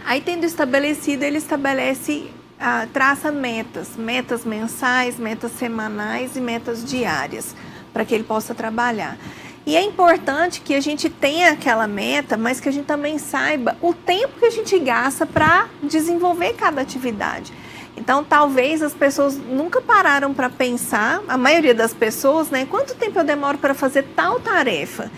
[0.05, 7.55] Aí tendo estabelecido, ele estabelece, ah, traça metas, metas mensais, metas semanais e metas diárias,
[7.93, 9.17] para que ele possa trabalhar.
[9.65, 13.75] E é importante que a gente tenha aquela meta, mas que a gente também saiba
[13.81, 17.51] o tempo que a gente gasta para desenvolver cada atividade.
[17.97, 22.67] Então, talvez as pessoas nunca pararam para pensar, a maioria das pessoas, né?
[22.69, 25.09] Quanto tempo eu demoro para fazer tal tarefa?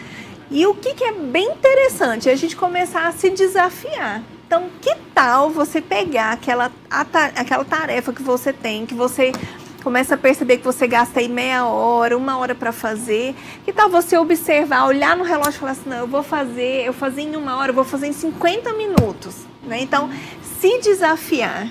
[0.49, 4.23] E o que, que é bem interessante é a gente começar a se desafiar.
[4.48, 9.34] Então, que tal você pegar aquela, aquela tarefa que você tem, que você
[9.84, 13.36] começa a perceber que você gasta aí meia hora, uma hora para fazer.
[13.66, 16.93] Que tal você observar, olhar no relógio e falar assim, não, eu vou fazer, eu
[16.93, 19.36] fazer em uma hora, eu vou fazer em 50 minutos.
[19.64, 19.82] Né?
[19.82, 20.10] Então,
[20.62, 21.70] se desafiar.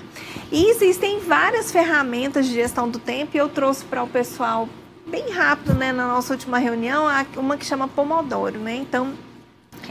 [0.51, 4.69] E existem várias ferramentas de gestão do tempo e eu trouxe para o pessoal
[5.07, 7.05] bem rápido, né, na nossa última reunião,
[7.37, 8.75] uma que chama Pomodoro, né?
[8.75, 9.13] Então,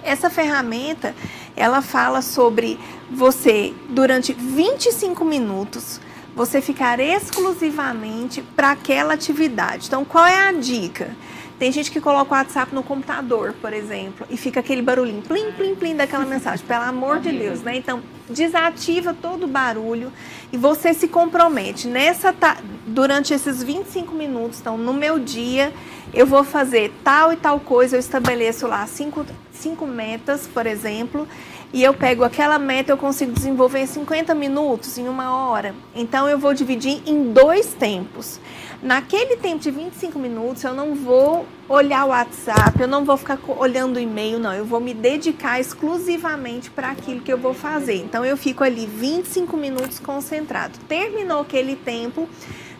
[0.02, 1.14] essa ferramenta,
[1.56, 2.78] ela fala sobre
[3.10, 6.00] você durante 25 minutos
[6.34, 9.86] você ficar exclusivamente para aquela atividade.
[9.86, 11.16] Então, qual é a dica?
[11.58, 15.50] Tem gente que coloca o WhatsApp no computador, por exemplo, e fica aquele barulhinho, plim,
[15.52, 16.66] plim, plim daquela mensagem.
[16.66, 17.74] Pelo amor de Deus, né?
[17.76, 20.12] Então, desativa todo o barulho
[20.52, 21.88] e você se compromete.
[21.88, 22.34] Nessa
[22.86, 25.72] durante esses 25 minutos, então, no meu dia,
[26.12, 29.24] eu vou fazer tal e tal coisa, eu estabeleço lá cinco,
[29.56, 31.26] cinco metas, por exemplo,
[31.72, 35.74] e eu pego aquela meta, eu consigo desenvolver em 50 minutos, em uma hora.
[35.94, 38.40] Então, eu vou dividir em dois tempos.
[38.82, 43.38] Naquele tempo de 25 minutos, eu não vou olhar o WhatsApp, eu não vou ficar
[43.58, 44.52] olhando o e-mail, não.
[44.52, 47.96] Eu vou me dedicar exclusivamente para aquilo que eu vou fazer.
[47.96, 50.78] Então, eu fico ali 25 minutos concentrado.
[50.88, 52.28] Terminou aquele tempo,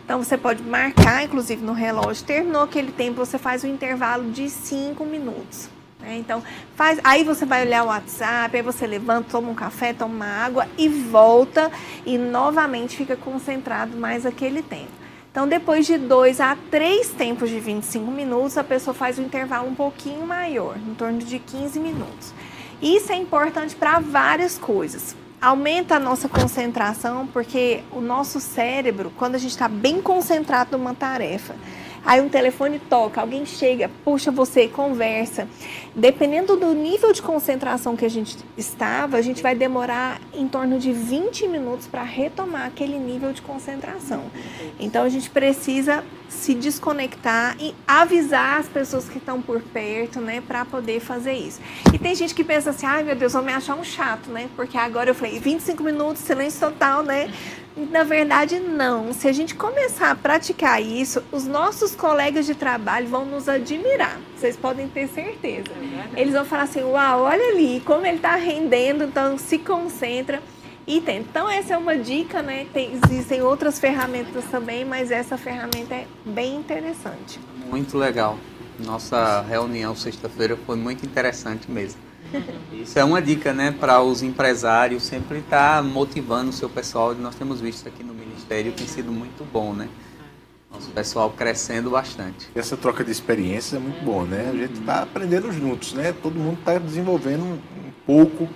[0.05, 4.49] então você pode marcar, inclusive no relógio, terminou aquele tempo, você faz um intervalo de
[4.49, 5.76] 5 minutos.
[5.99, 6.17] Né?
[6.17, 6.43] Então,
[6.75, 10.25] faz, aí você vai olhar o WhatsApp, aí você levanta, toma um café, toma uma
[10.25, 11.71] água e volta
[12.05, 14.97] e novamente fica concentrado mais aquele tempo.
[15.31, 19.67] Então, depois de dois a três tempos de 25 minutos, a pessoa faz um intervalo
[19.67, 22.33] um pouquinho maior, em torno de 15 minutos.
[22.81, 25.15] Isso é importante para várias coisas.
[25.39, 30.95] Aumenta a nossa concentração, porque o nosso cérebro, quando a gente está bem concentrado numa
[30.95, 31.53] tarefa,
[32.07, 35.45] Aí um telefone toca, alguém chega, puxa você, conversa.
[35.97, 40.77] Dependendo do nível de concentração que a gente estava, a gente vai demorar em torno
[40.77, 44.25] de 20 minutos para retomar aquele nível de concentração.
[44.79, 50.41] Então a gente precisa se desconectar e avisar as pessoas que estão por perto, né,
[50.45, 51.59] para poder fazer isso.
[51.93, 54.49] E tem gente que pensa assim: "Ai, meu Deus, vão me achar um chato, né?
[54.55, 57.31] Porque agora eu falei 25 minutos, silêncio total, né?"
[57.91, 59.13] Na verdade, não.
[59.13, 64.19] Se a gente começar a praticar isso, os nossos colegas de trabalho vão nos admirar.
[64.35, 65.69] Vocês podem ter certeza.
[66.15, 70.41] Eles vão falar assim: Uau, olha ali como ele está rendendo, então se concentra.
[70.87, 71.19] E tem.
[71.19, 72.65] Então, essa é uma dica, né?
[72.73, 77.39] Tem, existem outras ferramentas também, mas essa ferramenta é bem interessante.
[77.69, 78.39] Muito legal.
[78.79, 81.99] Nossa reunião sexta-feira foi muito interessante mesmo.
[82.71, 87.13] Isso é uma dica, né, para os empresários sempre estar tá motivando o seu pessoal.
[87.15, 89.89] Nós temos visto aqui no Ministério tem sido muito bom, né?
[90.71, 92.47] Nosso pessoal crescendo bastante.
[92.55, 94.49] Essa troca de experiências é muito boa, né?
[94.53, 96.13] A gente está aprendendo juntos, né?
[96.13, 97.59] Todo mundo está desenvolvendo um
[98.05, 98.47] pouco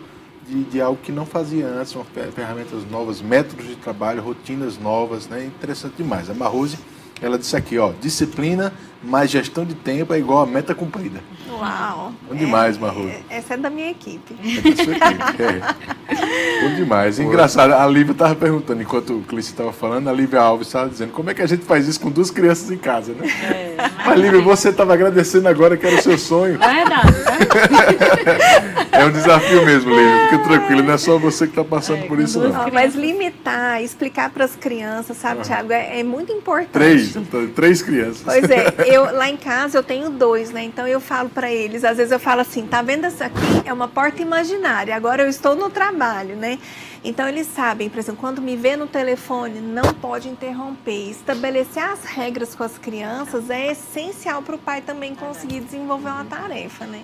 [0.47, 1.95] de, de, algo que não fazia antes,
[2.33, 5.45] ferramentas novas, métodos de trabalho, rotinas novas, né?
[5.45, 6.29] Interessante demais.
[6.29, 6.77] A Marrose
[7.21, 8.73] ela disse aqui, ó, disciplina
[9.04, 11.20] mais gestão de tempo é igual a meta cumprida.
[11.49, 12.14] Uau!
[12.28, 13.12] Bom demais, é, Marroso.
[13.30, 14.36] Essa é da minha equipe.
[14.43, 16.62] É da sua equipe, é.
[16.62, 17.20] Bom demais.
[17.20, 21.12] Engraçado, a Lívia estava perguntando, enquanto o Clício estava falando, a Lívia Alves estava dizendo,
[21.12, 23.28] como é que a gente faz isso com duas crianças em casa, né?
[23.28, 23.76] É,
[24.06, 26.62] mas, Lívia, você estava agradecendo agora que era o seu sonho.
[26.62, 28.82] É verdade, né?
[28.91, 30.30] É um desafio mesmo, Lívia.
[30.30, 32.70] Fique tranquilo, não é só você que está passando é, por isso, não.
[32.72, 35.43] Mas limitar, explicar para as crianças, sabe, uhum.
[35.43, 36.70] Tiago, é, é, muito importante.
[36.72, 38.22] Três, então, três crianças.
[38.24, 40.63] Pois é, eu, lá em casa eu tenho dois, né?
[40.63, 43.63] Então eu falo para eles, às vezes eu falo assim, tá vendo essa aqui?
[43.65, 46.59] É uma porta imaginária, agora eu estou no trabalho, né?
[47.03, 51.09] Então eles sabem, por exemplo, quando me vê no telefone, não pode interromper.
[51.09, 56.25] Estabelecer as regras com as crianças é essencial para o pai também conseguir desenvolver uma
[56.25, 57.03] tarefa, né?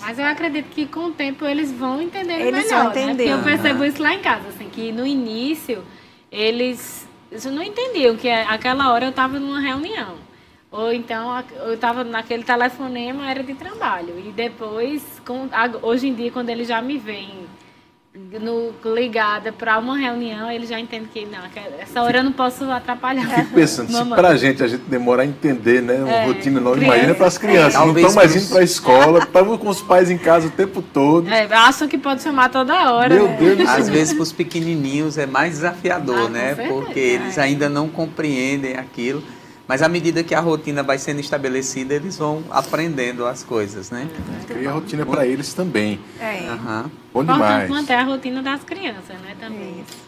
[0.00, 3.26] Mas eu acredito que com o tempo eles vão entender eles melhor, vão entender.
[3.26, 3.32] Né?
[3.32, 5.82] Eu percebo isso lá em casa, assim, que no início
[6.30, 10.25] eles, eles não entendiam que aquela hora eu estava numa reunião.
[10.76, 14.14] Ou então eu estava naquele telefonema, era de trabalho.
[14.18, 15.48] E depois, com,
[15.80, 17.46] hoje em dia, quando eles já me veem
[18.40, 21.38] no, ligada para uma reunião, ele já entende que não,
[21.80, 23.26] essa hora eu não posso atrapalhar.
[23.26, 25.94] Fico pensando, se para a gente a gente demora a entender, né?
[25.94, 28.64] Uma é, rotina nova, imagina para as crianças, é, não estão mais indo para a
[28.64, 31.28] escola, estavam com os pais em casa o tempo todo.
[31.28, 33.14] É, acham que pode chamar toda hora.
[33.14, 33.36] Meu né?
[33.38, 33.74] Deus do céu.
[33.74, 36.54] Às vezes para os pequenininhos é mais desafiador, ah, né?
[36.68, 39.22] Porque eles ainda não compreendem aquilo.
[39.68, 44.08] Mas à medida que a rotina vai sendo estabelecida, eles vão aprendendo as coisas, né?
[44.46, 45.98] Cria a rotina para eles também.
[46.20, 46.50] É.
[46.52, 46.90] Uhum.
[47.12, 47.68] Bom demais.
[47.68, 49.34] manter a rotina das crianças, né?
[49.40, 49.84] Também.
[49.86, 49.98] Isso.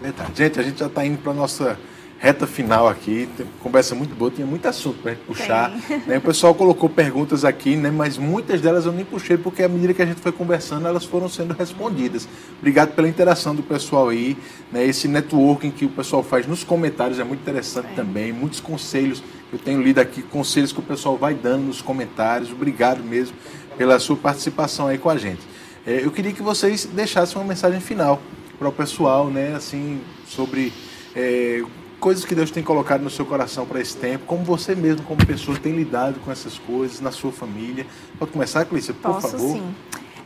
[0.00, 0.32] Verdade.
[0.34, 1.78] Gente, a gente já está indo para nossa
[2.24, 3.28] reta final aqui,
[3.60, 5.70] conversa muito boa, tinha muito assunto para a gente puxar.
[6.06, 6.16] Né?
[6.16, 7.90] O pessoal colocou perguntas aqui, né?
[7.90, 11.04] mas muitas delas eu nem puxei, porque à medida que a gente foi conversando, elas
[11.04, 12.26] foram sendo respondidas.
[12.58, 14.38] Obrigado pela interação do pessoal aí,
[14.72, 14.86] né?
[14.86, 17.94] esse networking que o pessoal faz nos comentários é muito interessante é.
[17.94, 19.22] também, muitos conselhos,
[19.52, 22.50] eu tenho lido aqui, conselhos que o pessoal vai dando nos comentários.
[22.50, 23.36] Obrigado mesmo
[23.76, 25.42] pela sua participação aí com a gente.
[25.86, 28.22] É, eu queria que vocês deixassem uma mensagem final
[28.58, 30.72] para o pessoal, né, assim, sobre
[31.14, 31.62] é,
[32.04, 35.24] coisas que Deus tem colocado no seu coração para esse tempo, como você mesmo, como
[35.24, 37.86] pessoa, tem lidado com essas coisas na sua família.
[38.18, 39.52] Pode começar, Clícia, por Posso, favor?
[39.52, 39.74] sim.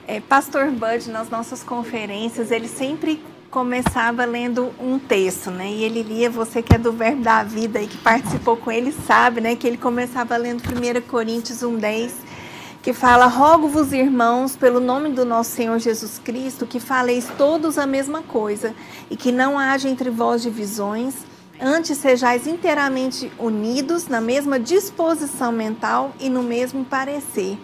[0.05, 5.71] É, Pastor Bud, nas nossas conferências, ele sempre começava lendo um texto, né?
[5.71, 8.91] E ele lia, você que é do Verbo da Vida e que participou com ele,
[8.91, 9.55] sabe, né?
[9.55, 12.11] Que ele começava lendo 1 Coríntios 1,10,
[12.83, 17.87] que fala: Rogo-vos, irmãos, pelo nome do nosso Senhor Jesus Cristo, que faleis todos a
[17.87, 18.75] mesma coisa
[19.09, 21.15] e que não haja entre vós divisões,
[21.61, 27.59] antes sejais inteiramente unidos na mesma disposição mental e no mesmo parecer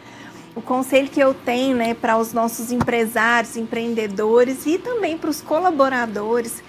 [0.55, 5.41] o conselho que eu tenho né, para os nossos empresários, empreendedores e também para os
[5.41, 6.63] colaboradores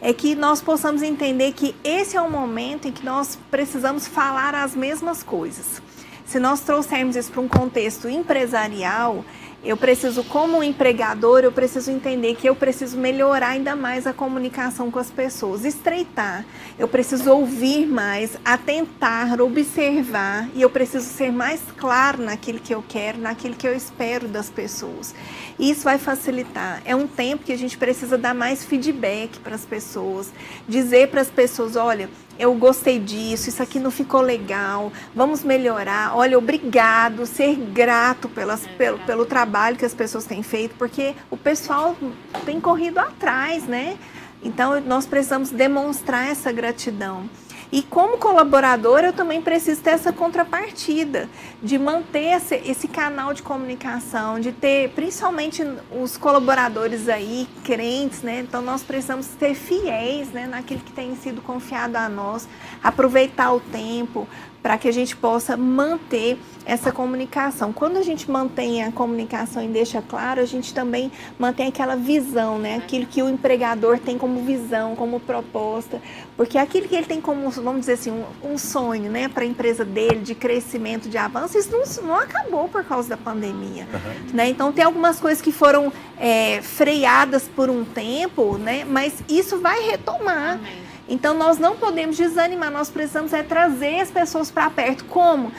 [0.00, 4.54] é que nós possamos entender que esse é o momento em que nós precisamos falar
[4.54, 5.80] as mesmas coisas.
[6.26, 9.24] Se nós trouxermos isso para um contexto empresarial,
[9.64, 14.90] eu preciso, como empregador, eu preciso entender que eu preciso melhorar ainda mais a comunicação
[14.90, 16.44] com as pessoas, estreitar.
[16.76, 22.82] Eu preciso ouvir mais, atentar, observar e eu preciso ser mais claro naquilo que eu
[22.88, 25.14] quero, naquilo que eu espero das pessoas.
[25.56, 26.82] Isso vai facilitar.
[26.84, 30.32] É um tempo que a gente precisa dar mais feedback para as pessoas,
[30.66, 36.16] dizer para as pessoas, olha, eu gostei disso, isso aqui não ficou legal, vamos melhorar.
[36.16, 41.36] Olha, obrigado, ser grato pelas, pelo, pelo trabalho que as pessoas têm feito, porque o
[41.36, 41.96] pessoal
[42.44, 43.96] tem corrido atrás, né?
[44.42, 47.28] Então, nós precisamos demonstrar essa gratidão.
[47.72, 51.26] E como colaborador, eu também preciso ter essa contrapartida,
[51.62, 58.40] de manter esse, esse, canal de comunicação, de ter, principalmente os colaboradores aí, crentes, né?
[58.40, 62.46] Então nós precisamos ser fiéis né, naquilo que tem sido confiado a nós,
[62.82, 64.28] aproveitar o tempo,
[64.62, 67.72] para que a gente possa manter essa comunicação.
[67.72, 72.58] Quando a gente mantém a comunicação e deixa claro, a gente também mantém aquela visão,
[72.58, 72.76] né?
[72.76, 76.00] Aquilo que o empregador tem como visão, como proposta,
[76.36, 79.46] porque aquilo que ele tem como, vamos dizer assim, um, um sonho, né, para a
[79.46, 84.34] empresa dele de crescimento, de avanço, isso não, não acabou por causa da pandemia, uhum.
[84.34, 84.48] né?
[84.48, 88.84] Então tem algumas coisas que foram é, freadas por um tempo, né?
[88.88, 90.54] Mas isso vai retomar.
[90.54, 90.91] Amém.
[91.08, 95.04] Então nós não podemos desanimar, nós precisamos é trazer as pessoas para perto.
[95.06, 95.52] Como?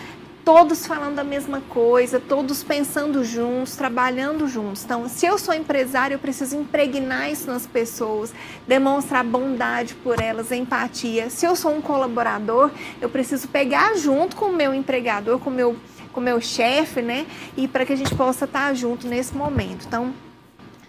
[0.45, 4.83] Todos falando a mesma coisa, todos pensando juntos, trabalhando juntos.
[4.83, 8.33] Então, se eu sou empresário, eu preciso impregnar isso nas pessoas,
[8.67, 11.29] demonstrar bondade por elas, empatia.
[11.29, 12.71] Se eu sou um colaborador,
[13.01, 15.77] eu preciso pegar junto com o meu empregador, com o meu,
[16.11, 17.25] com meu chefe, né?
[17.55, 19.85] E para que a gente possa estar junto nesse momento.
[19.87, 20.13] Então,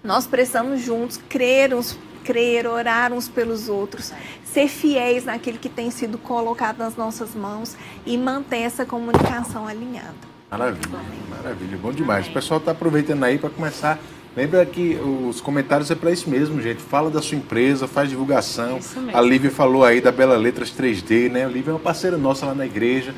[0.02, 4.12] nós precisamos juntos crer uns crer, orar uns pelos outros,
[4.55, 7.76] ser fiéis naquilo que tem sido colocado nas nossas mãos
[8.07, 10.14] e manter essa comunicação alinhada.
[10.48, 12.28] Maravilha, maravilha, bom demais.
[12.28, 13.98] O pessoal está aproveitando aí para começar.
[14.36, 14.96] Lembra que
[15.28, 16.80] os comentários é para isso mesmo, gente.
[16.80, 18.78] Fala da sua empresa, faz divulgação.
[19.12, 21.44] A Lívia falou aí da Bela Letras 3D, né?
[21.44, 23.12] A Lívia é uma parceira nossa lá na igreja.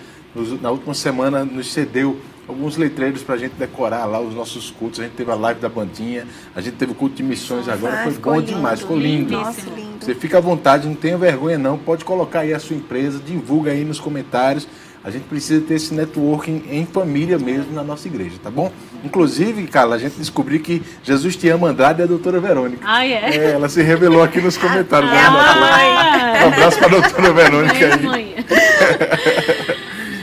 [0.63, 2.19] Na última semana nos cedeu
[2.49, 5.01] alguns letreiros para a gente decorar lá os nossos cultos.
[5.01, 8.05] A gente teve a live da bandinha, a gente teve o culto de missões agora,
[8.05, 9.33] foi bom lindo, demais, ficou lindo.
[9.33, 10.05] Nossa, lindo.
[10.05, 13.73] Você fica à vontade, não tenha vergonha não, pode colocar aí a sua empresa, divulga
[13.73, 14.69] aí nos comentários.
[15.03, 18.73] A gente precisa ter esse networking em família mesmo na nossa igreja, tá bom?
[19.05, 22.83] Inclusive, Carla, a gente descobriu que Jesus te ama Andrade e a doutora Verônica.
[22.85, 23.13] Ah, é?
[23.13, 25.09] é ela se revelou aqui nos comentários.
[25.13, 26.45] Ah, né?
[26.45, 28.35] Um abraço para a doutora Verônica aí.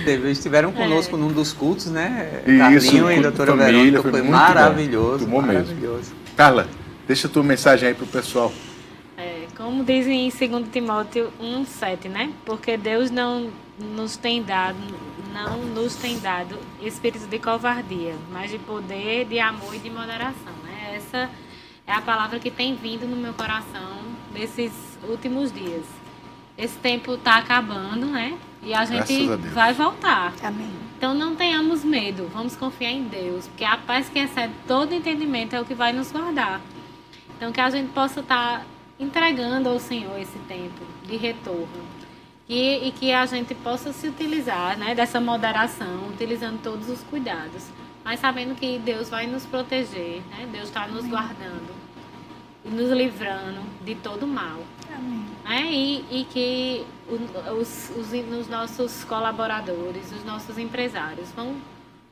[0.04, 0.72] Teve, estiveram é.
[0.74, 1.20] conosco é.
[1.20, 2.44] num dos cultos, né?
[2.46, 5.26] Isso, Carlinho e a doutora família, Verônica, foi, foi maravilhoso.
[5.26, 6.12] Bom, maravilhoso.
[6.12, 6.16] Mesmo.
[6.36, 6.68] Carla,
[7.08, 8.52] deixa a tua mensagem aí pro pessoal.
[9.18, 12.32] É, como dizem em 2 Timóteo 1,7, né?
[12.46, 13.50] Porque Deus não
[13.80, 14.78] nos tem dado,
[15.34, 20.54] não nos tem dado espírito de covardia, mas de poder, de amor e de moderação.
[20.64, 20.96] Né?
[20.96, 21.30] Essa
[21.88, 24.02] é a palavra que tem vindo no meu coração
[24.34, 24.72] nesses
[25.08, 25.86] últimos dias.
[26.58, 28.38] Esse tempo está acabando, né?
[28.66, 30.34] E a gente a vai voltar.
[30.42, 30.72] Amém.
[30.98, 35.54] Então não tenhamos medo, vamos confiar em Deus, porque a paz que excede todo entendimento
[35.54, 36.62] é o que vai nos guardar.
[37.36, 38.66] Então que a gente possa estar
[38.98, 41.68] entregando ao Senhor esse tempo de retorno.
[42.48, 47.68] E, e que a gente possa se utilizar né, dessa moderação, utilizando todos os cuidados,
[48.04, 50.48] mas sabendo que Deus vai nos proteger, né?
[50.52, 51.74] Deus está nos guardando
[52.66, 54.60] e nos livrando de todo mal.
[54.96, 55.26] Amém.
[55.46, 61.56] É, e, e que os, os, os nossos colaboradores, os nossos empresários vão,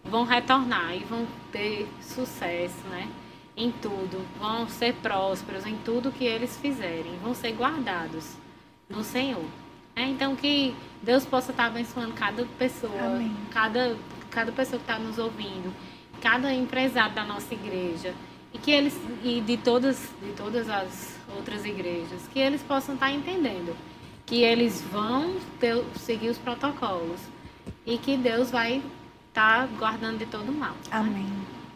[0.04, 3.08] vão retornar e vão ter sucesso, né?
[3.56, 8.36] Em tudo, vão ser prósperos em tudo que eles fizerem, vão ser guardados
[8.90, 9.46] no Senhor.
[9.96, 13.36] É, então que Deus possa estar abençoando cada pessoa, Amém.
[13.52, 13.98] cada,
[14.30, 15.74] cada pessoa que está nos ouvindo,
[16.22, 18.14] cada empresário da nossa igreja
[18.54, 23.12] e que eles e de todas de todas as outras igrejas que eles possam estar
[23.12, 23.76] entendendo
[24.26, 27.20] que eles vão ter, seguir os protocolos
[27.86, 28.82] e que Deus vai
[29.28, 30.74] estar guardando de todo mal.
[30.90, 31.28] Amém.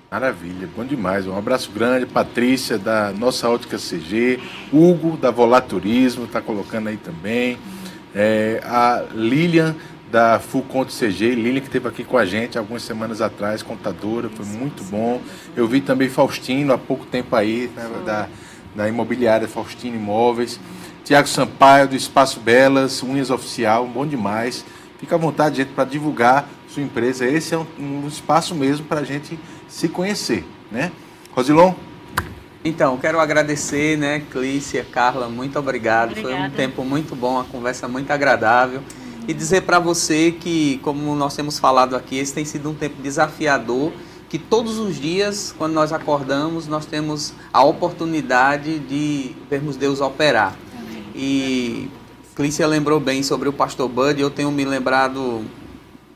[0.09, 1.27] Maravilha, bom demais.
[1.27, 4.39] Um abraço grande, Patrícia, da nossa ótica CG,
[4.71, 7.57] Hugo, da Volar Turismo, está colocando aí também.
[8.15, 9.75] É, a Lilian,
[10.09, 14.29] da Full Conte CG, Lilian que esteve aqui com a gente algumas semanas atrás, contadora,
[14.29, 15.21] foi muito bom.
[15.57, 18.29] Eu vi também Faustino há pouco tempo aí, né, da,
[18.75, 20.59] da imobiliária Faustino Imóveis.
[21.03, 24.65] Tiago Sampaio, do Espaço Belas, Unhas Oficial, bom demais.
[24.99, 27.25] Fica à vontade, gente, para divulgar sua empresa.
[27.25, 30.91] Esse é um, um espaço mesmo para a gente se conhecer, né?
[31.33, 31.73] Rosilon?
[32.63, 36.11] Então, quero agradecer, né, Clícia, Carla, muito obrigado.
[36.11, 36.35] Obrigada.
[36.35, 38.81] Foi um tempo muito bom, uma conversa muito agradável.
[39.27, 43.01] E dizer para você que, como nós temos falado aqui, esse tem sido um tempo
[43.01, 43.91] desafiador,
[44.35, 50.53] que todos os dias, quando nós acordamos, nós temos a oportunidade de vermos Deus operar.
[51.15, 51.89] E
[52.35, 55.45] Clícia lembrou bem sobre o pastor Bud, eu tenho me lembrado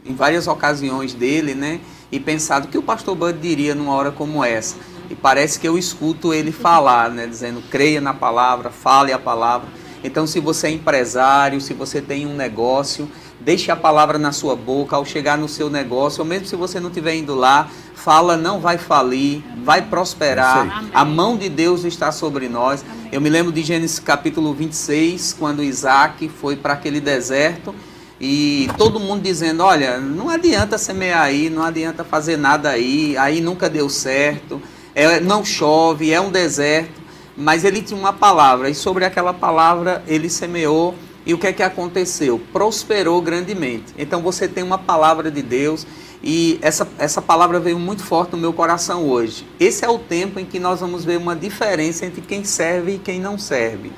[0.05, 1.79] em várias ocasiões dele, né?
[2.11, 4.75] e pensado o que o pastor Bud diria numa hora como essa.
[5.09, 9.69] E parece que eu escuto ele falar, né, dizendo: creia na palavra, fale a palavra.
[10.03, 13.09] Então, se você é empresário, se você tem um negócio,
[13.39, 16.79] deixe a palavra na sua boca ao chegar no seu negócio, ou mesmo se você
[16.79, 20.89] não estiver indo lá, fala, não vai falir, vai prosperar.
[20.93, 22.83] A mão de Deus está sobre nós.
[23.11, 27.73] Eu me lembro de Gênesis capítulo 26, quando Isaac foi para aquele deserto
[28.19, 33.39] e todo mundo dizendo: olha, não adianta semear aí, não adianta fazer nada aí, aí
[33.39, 34.61] nunca deu certo,
[34.93, 36.99] é, não chove, é um deserto.
[37.37, 40.93] Mas ele tinha uma palavra, e sobre aquela palavra ele semeou,
[41.25, 42.39] e o que é que aconteceu?
[42.51, 43.93] Prosperou grandemente.
[43.97, 45.85] Então você tem uma palavra de Deus,
[46.21, 49.47] e essa, essa palavra veio muito forte no meu coração hoje.
[49.59, 52.99] Esse é o tempo em que nós vamos ver uma diferença entre quem serve e
[52.99, 53.91] quem não serve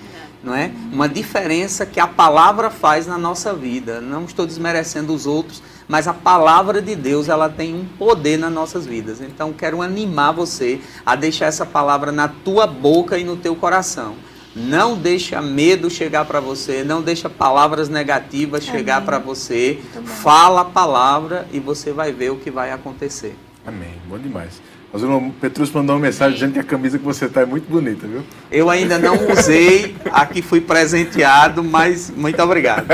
[0.43, 0.71] não é?
[0.91, 4.01] Uma diferença que a palavra faz na nossa vida.
[4.01, 8.51] Não estou desmerecendo os outros, mas a palavra de Deus ela tem um poder nas
[8.51, 9.21] nossas vidas.
[9.21, 14.15] Então quero animar você a deixar essa palavra na tua boca e no teu coração.
[14.55, 18.79] Não deixa medo chegar para você, não deixa palavras negativas Amém.
[18.79, 19.79] chegar para você.
[20.05, 23.35] Fala a palavra e você vai ver o que vai acontecer.
[23.65, 23.93] Amém.
[24.07, 24.61] Bom demais.
[24.93, 27.69] Mas o Petrus mandou uma mensagem dizendo que a camisa que você está é muito
[27.69, 28.23] bonita, viu?
[28.51, 32.87] Eu ainda não usei, aqui fui presenteado, mas muito obrigado.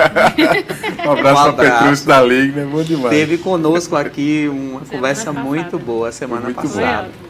[1.03, 2.69] um abraço, um para Petrus da Liga, né?
[2.71, 3.09] Bom demais.
[3.09, 5.47] Teve conosco aqui uma semana conversa passada.
[5.47, 7.09] muito boa semana muito passada.
[7.21, 7.26] Bom.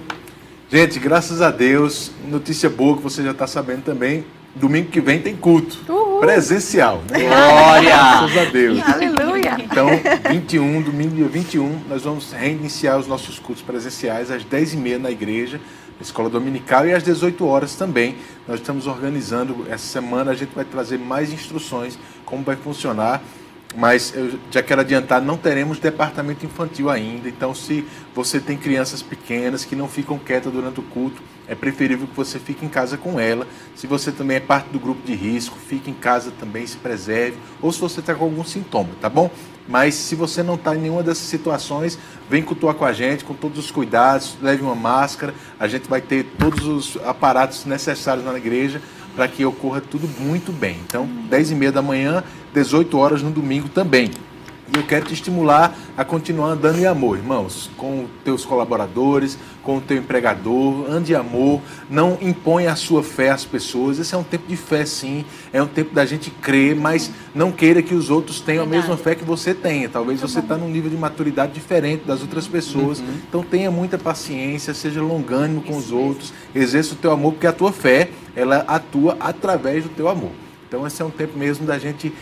[0.69, 4.25] Gente, graças a Deus, notícia boa que você já está sabendo também.
[4.53, 5.77] Domingo que vem tem culto.
[5.87, 6.19] Uhul.
[6.19, 7.19] Presencial, né?
[7.23, 7.89] Glória!
[7.89, 8.81] Graças a Deus.
[8.81, 9.55] Aleluia!
[9.59, 9.87] Então,
[10.29, 15.57] 21, domingo dia 21, nós vamos reiniciar os nossos cultos presenciais às 10h30 na igreja,
[15.97, 18.17] na escola dominical, e às 18 horas também.
[18.45, 23.23] Nós estamos organizando, essa semana a gente vai trazer mais instruções, como vai funcionar
[23.75, 27.29] mas eu já quero adiantar, não teremos departamento infantil ainda.
[27.29, 32.07] Então, se você tem crianças pequenas que não ficam quietas durante o culto, é preferível
[32.07, 33.47] que você fique em casa com ela.
[33.75, 37.37] Se você também é parte do grupo de risco, fique em casa também, se preserve.
[37.61, 39.29] Ou se você está com algum sintoma, tá bom?
[39.67, 41.99] Mas se você não está em nenhuma dessas situações,
[42.29, 45.33] vem cultuar com a gente, com todos os cuidados, leve uma máscara.
[45.59, 48.81] A gente vai ter todos os aparatos necessários na igreja
[49.17, 50.77] para que ocorra tudo muito bem.
[50.85, 54.11] Então, 10 e meia da manhã, 18 horas no domingo também.
[54.73, 59.77] E eu quero te estimular a continuar andando em amor, irmãos, com teus colaboradores, com
[59.77, 63.97] o teu empregador, ande em amor, não impõe a sua fé às pessoas.
[63.97, 67.51] Esse é um tempo de fé, sim, é um tempo da gente crer, mas não
[67.51, 68.85] queira que os outros tenham Verdade.
[68.85, 69.87] a mesma fé que você tenha.
[69.87, 72.99] Talvez você está num nível de maturidade diferente das outras pessoas.
[72.99, 73.05] Uhum.
[73.27, 77.47] Então tenha muita paciência, seja longânimo com Isso os outros, exerça o teu amor, porque
[77.47, 80.31] a tua fé, ela atua através do teu amor.
[80.67, 82.13] Então esse é um tempo mesmo da gente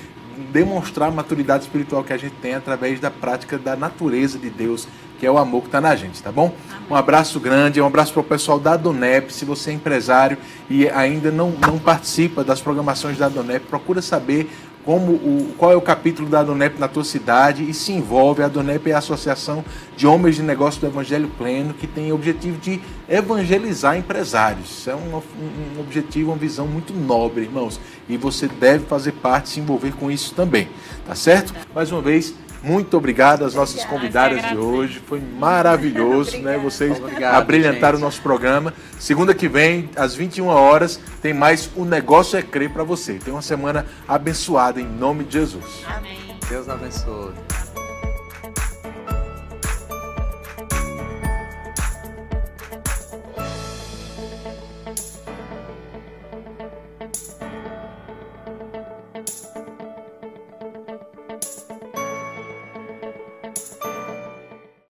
[0.51, 4.87] demonstrar a maturidade espiritual que a gente tem através da prática da natureza de Deus,
[5.19, 6.53] que é o amor que está na gente, tá bom?
[6.89, 9.31] Um abraço grande, um abraço para o pessoal da Donep.
[9.31, 10.37] Se você é empresário
[10.69, 14.49] e ainda não, não participa das programações da Donep, procura saber
[14.85, 18.43] como o, qual é o capítulo da Adonep na tua cidade e se envolve.
[18.43, 19.65] A Adonep é a Associação
[19.97, 22.79] de Homens de Negócio do Evangelho Pleno, que tem o objetivo de
[23.09, 24.87] evangelizar empresários.
[24.87, 27.79] É um, um objetivo, uma visão muito nobre, irmãos.
[28.07, 30.69] E você deve fazer parte, se envolver com isso também.
[31.07, 31.53] Tá certo?
[31.73, 32.35] Mais uma vez,
[32.65, 34.99] muito obrigado às nossas convidadas de hoje.
[35.05, 36.57] Foi maravilhoso, né?
[36.57, 38.73] Vocês obrigado, abrilhantaram o nosso programa.
[38.97, 43.19] Segunda que vem, às 21 horas, tem mais O Negócio é Crer para você.
[43.23, 45.83] Tem uma semana abençoada em nome de Jesus.
[45.85, 46.17] Amém.
[46.49, 47.64] Deus abençoe.